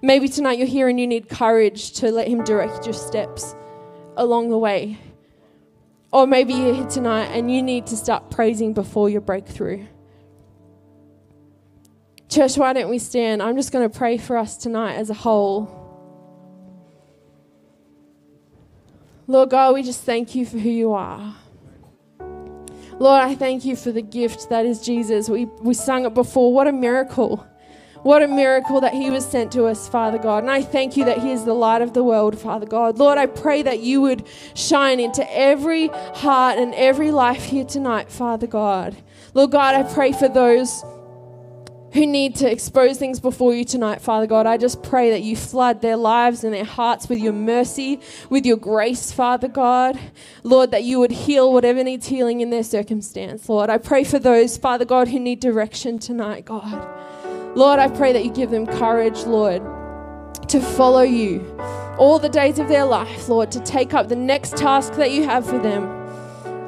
Maybe 0.00 0.28
tonight 0.28 0.58
you're 0.58 0.68
here 0.68 0.88
and 0.88 1.00
you 1.00 1.08
need 1.08 1.28
courage 1.28 1.90
to 1.94 2.12
let 2.12 2.28
him 2.28 2.44
direct 2.44 2.86
your 2.86 2.94
steps 2.94 3.56
along 4.16 4.50
the 4.50 4.58
way. 4.58 4.96
Or 6.10 6.26
maybe 6.26 6.54
you're 6.54 6.74
here 6.74 6.86
tonight 6.86 7.26
and 7.26 7.52
you 7.52 7.62
need 7.62 7.86
to 7.88 7.96
start 7.96 8.30
praising 8.30 8.72
before 8.72 9.10
your 9.10 9.20
breakthrough. 9.20 9.86
Church, 12.28 12.56
why 12.56 12.72
don't 12.72 12.88
we 12.90 12.98
stand? 12.98 13.42
I'm 13.42 13.56
just 13.56 13.72
going 13.72 13.88
to 13.88 13.98
pray 13.98 14.18
for 14.18 14.36
us 14.36 14.56
tonight 14.56 14.94
as 14.94 15.10
a 15.10 15.14
whole. 15.14 15.74
Lord 19.26 19.50
God, 19.50 19.74
we 19.74 19.82
just 19.82 20.04
thank 20.04 20.34
you 20.34 20.46
for 20.46 20.58
who 20.58 20.70
you 20.70 20.92
are. 20.92 21.34
Lord, 22.98 23.22
I 23.22 23.34
thank 23.34 23.64
you 23.64 23.76
for 23.76 23.92
the 23.92 24.02
gift 24.02 24.48
that 24.50 24.66
is 24.66 24.80
Jesus. 24.80 25.28
We, 25.28 25.44
we 25.60 25.74
sung 25.74 26.04
it 26.04 26.14
before. 26.14 26.52
What 26.52 26.66
a 26.66 26.72
miracle. 26.72 27.46
What 28.02 28.22
a 28.22 28.28
miracle 28.28 28.80
that 28.80 28.94
He 28.94 29.10
was 29.10 29.26
sent 29.26 29.52
to 29.52 29.64
us, 29.66 29.88
Father 29.88 30.18
God. 30.18 30.44
And 30.44 30.50
I 30.50 30.62
thank 30.62 30.96
you 30.96 31.04
that 31.04 31.18
He 31.18 31.32
is 31.32 31.44
the 31.44 31.54
light 31.54 31.82
of 31.82 31.94
the 31.94 32.04
world, 32.04 32.38
Father 32.38 32.66
God. 32.66 32.98
Lord, 32.98 33.18
I 33.18 33.26
pray 33.26 33.62
that 33.62 33.80
you 33.80 34.00
would 34.02 34.26
shine 34.54 35.00
into 35.00 35.26
every 35.36 35.88
heart 35.88 36.58
and 36.58 36.74
every 36.74 37.10
life 37.10 37.44
here 37.44 37.64
tonight, 37.64 38.10
Father 38.10 38.46
God. 38.46 38.96
Lord 39.34 39.50
God, 39.50 39.74
I 39.74 39.82
pray 39.82 40.12
for 40.12 40.28
those 40.28 40.84
who 41.92 42.06
need 42.06 42.36
to 42.36 42.50
expose 42.50 42.98
things 42.98 43.18
before 43.18 43.54
you 43.54 43.64
tonight, 43.64 44.00
Father 44.00 44.26
God. 44.26 44.46
I 44.46 44.56
just 44.56 44.82
pray 44.82 45.10
that 45.10 45.22
you 45.22 45.36
flood 45.36 45.80
their 45.80 45.96
lives 45.96 46.44
and 46.44 46.52
their 46.52 46.64
hearts 46.64 47.08
with 47.08 47.18
your 47.18 47.32
mercy, 47.32 48.00
with 48.28 48.44
your 48.44 48.56
grace, 48.56 49.10
Father 49.10 49.48
God. 49.48 49.98
Lord, 50.42 50.70
that 50.70 50.84
you 50.84 50.98
would 51.00 51.10
heal 51.10 51.52
whatever 51.52 51.82
needs 51.82 52.06
healing 52.06 52.40
in 52.40 52.50
their 52.50 52.62
circumstance, 52.62 53.48
Lord. 53.48 53.70
I 53.70 53.78
pray 53.78 54.04
for 54.04 54.18
those, 54.18 54.58
Father 54.58 54.84
God, 54.84 55.08
who 55.08 55.18
need 55.18 55.40
direction 55.40 55.98
tonight, 55.98 56.44
God. 56.44 56.86
Lord, 57.54 57.78
I 57.78 57.88
pray 57.88 58.12
that 58.12 58.24
you 58.24 58.30
give 58.30 58.50
them 58.50 58.66
courage, 58.66 59.24
Lord, 59.24 59.62
to 60.48 60.60
follow 60.60 61.02
you 61.02 61.44
all 61.98 62.18
the 62.18 62.28
days 62.28 62.58
of 62.58 62.68
their 62.68 62.84
life, 62.84 63.28
Lord, 63.28 63.50
to 63.52 63.60
take 63.60 63.94
up 63.94 64.08
the 64.08 64.16
next 64.16 64.56
task 64.56 64.94
that 64.94 65.10
you 65.10 65.24
have 65.24 65.44
for 65.44 65.58
them. 65.58 65.98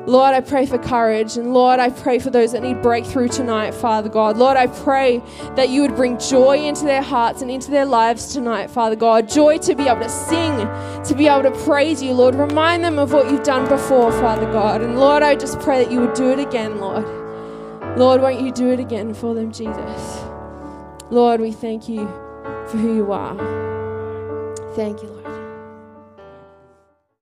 Lord, 0.07 0.35
I 0.35 0.41
pray 0.41 0.67
for 0.67 0.79
courage. 0.79 1.37
And 1.37 1.53
Lord, 1.53 1.79
I 1.79 1.91
pray 1.91 2.19
for 2.19 2.31
those 2.31 2.53
that 2.53 2.63
need 2.63 2.83
breakthrough 2.83 3.29
tonight, 3.29 3.73
Father 3.73 4.09
God. 4.09 4.37
Lord, 4.37 4.57
I 4.57 4.67
pray 4.67 5.23
that 5.57 5.69
you 5.69 5.83
would 5.83 5.95
bring 5.95 6.19
joy 6.19 6.59
into 6.59 6.85
their 6.85 7.03
hearts 7.03 7.43
and 7.43 7.51
into 7.51 7.71
their 7.71 7.85
lives 7.85 8.33
tonight, 8.33 8.71
Father 8.71 8.97
God. 8.97 9.29
Joy 9.29 9.59
to 9.59 9.75
be 9.75 9.85
able 9.85 10.01
to 10.01 10.09
sing, 10.09 10.57
to 11.05 11.15
be 11.17 11.29
able 11.29 11.43
to 11.43 11.65
praise 11.65 12.03
you, 12.03 12.13
Lord. 12.13 12.35
Remind 12.35 12.83
them 12.83 12.99
of 12.99 13.13
what 13.13 13.31
you've 13.31 13.45
done 13.45 13.69
before, 13.69 14.11
Father 14.13 14.51
God. 14.51 14.81
And 14.81 14.99
Lord, 14.99 15.23
I 15.23 15.37
just 15.37 15.61
pray 15.61 15.85
that 15.85 15.93
you 15.93 16.01
would 16.01 16.15
do 16.15 16.31
it 16.31 16.39
again, 16.39 16.81
Lord. 16.81 17.05
Lord, 17.99 18.23
won't 18.23 18.41
you 18.41 18.53
do 18.53 18.71
it 18.71 18.81
again 18.81 19.13
for 19.15 19.35
them, 19.35 19.53
Jesus? 19.53 20.30
Lord, 21.11 21.41
we 21.41 21.51
thank 21.51 21.89
you 21.89 22.07
for 22.69 22.77
who 22.77 22.95
you 22.95 23.13
are. 23.13 23.37
Thank 24.77 25.03
you, 25.03 25.09
Lord. 25.09 25.20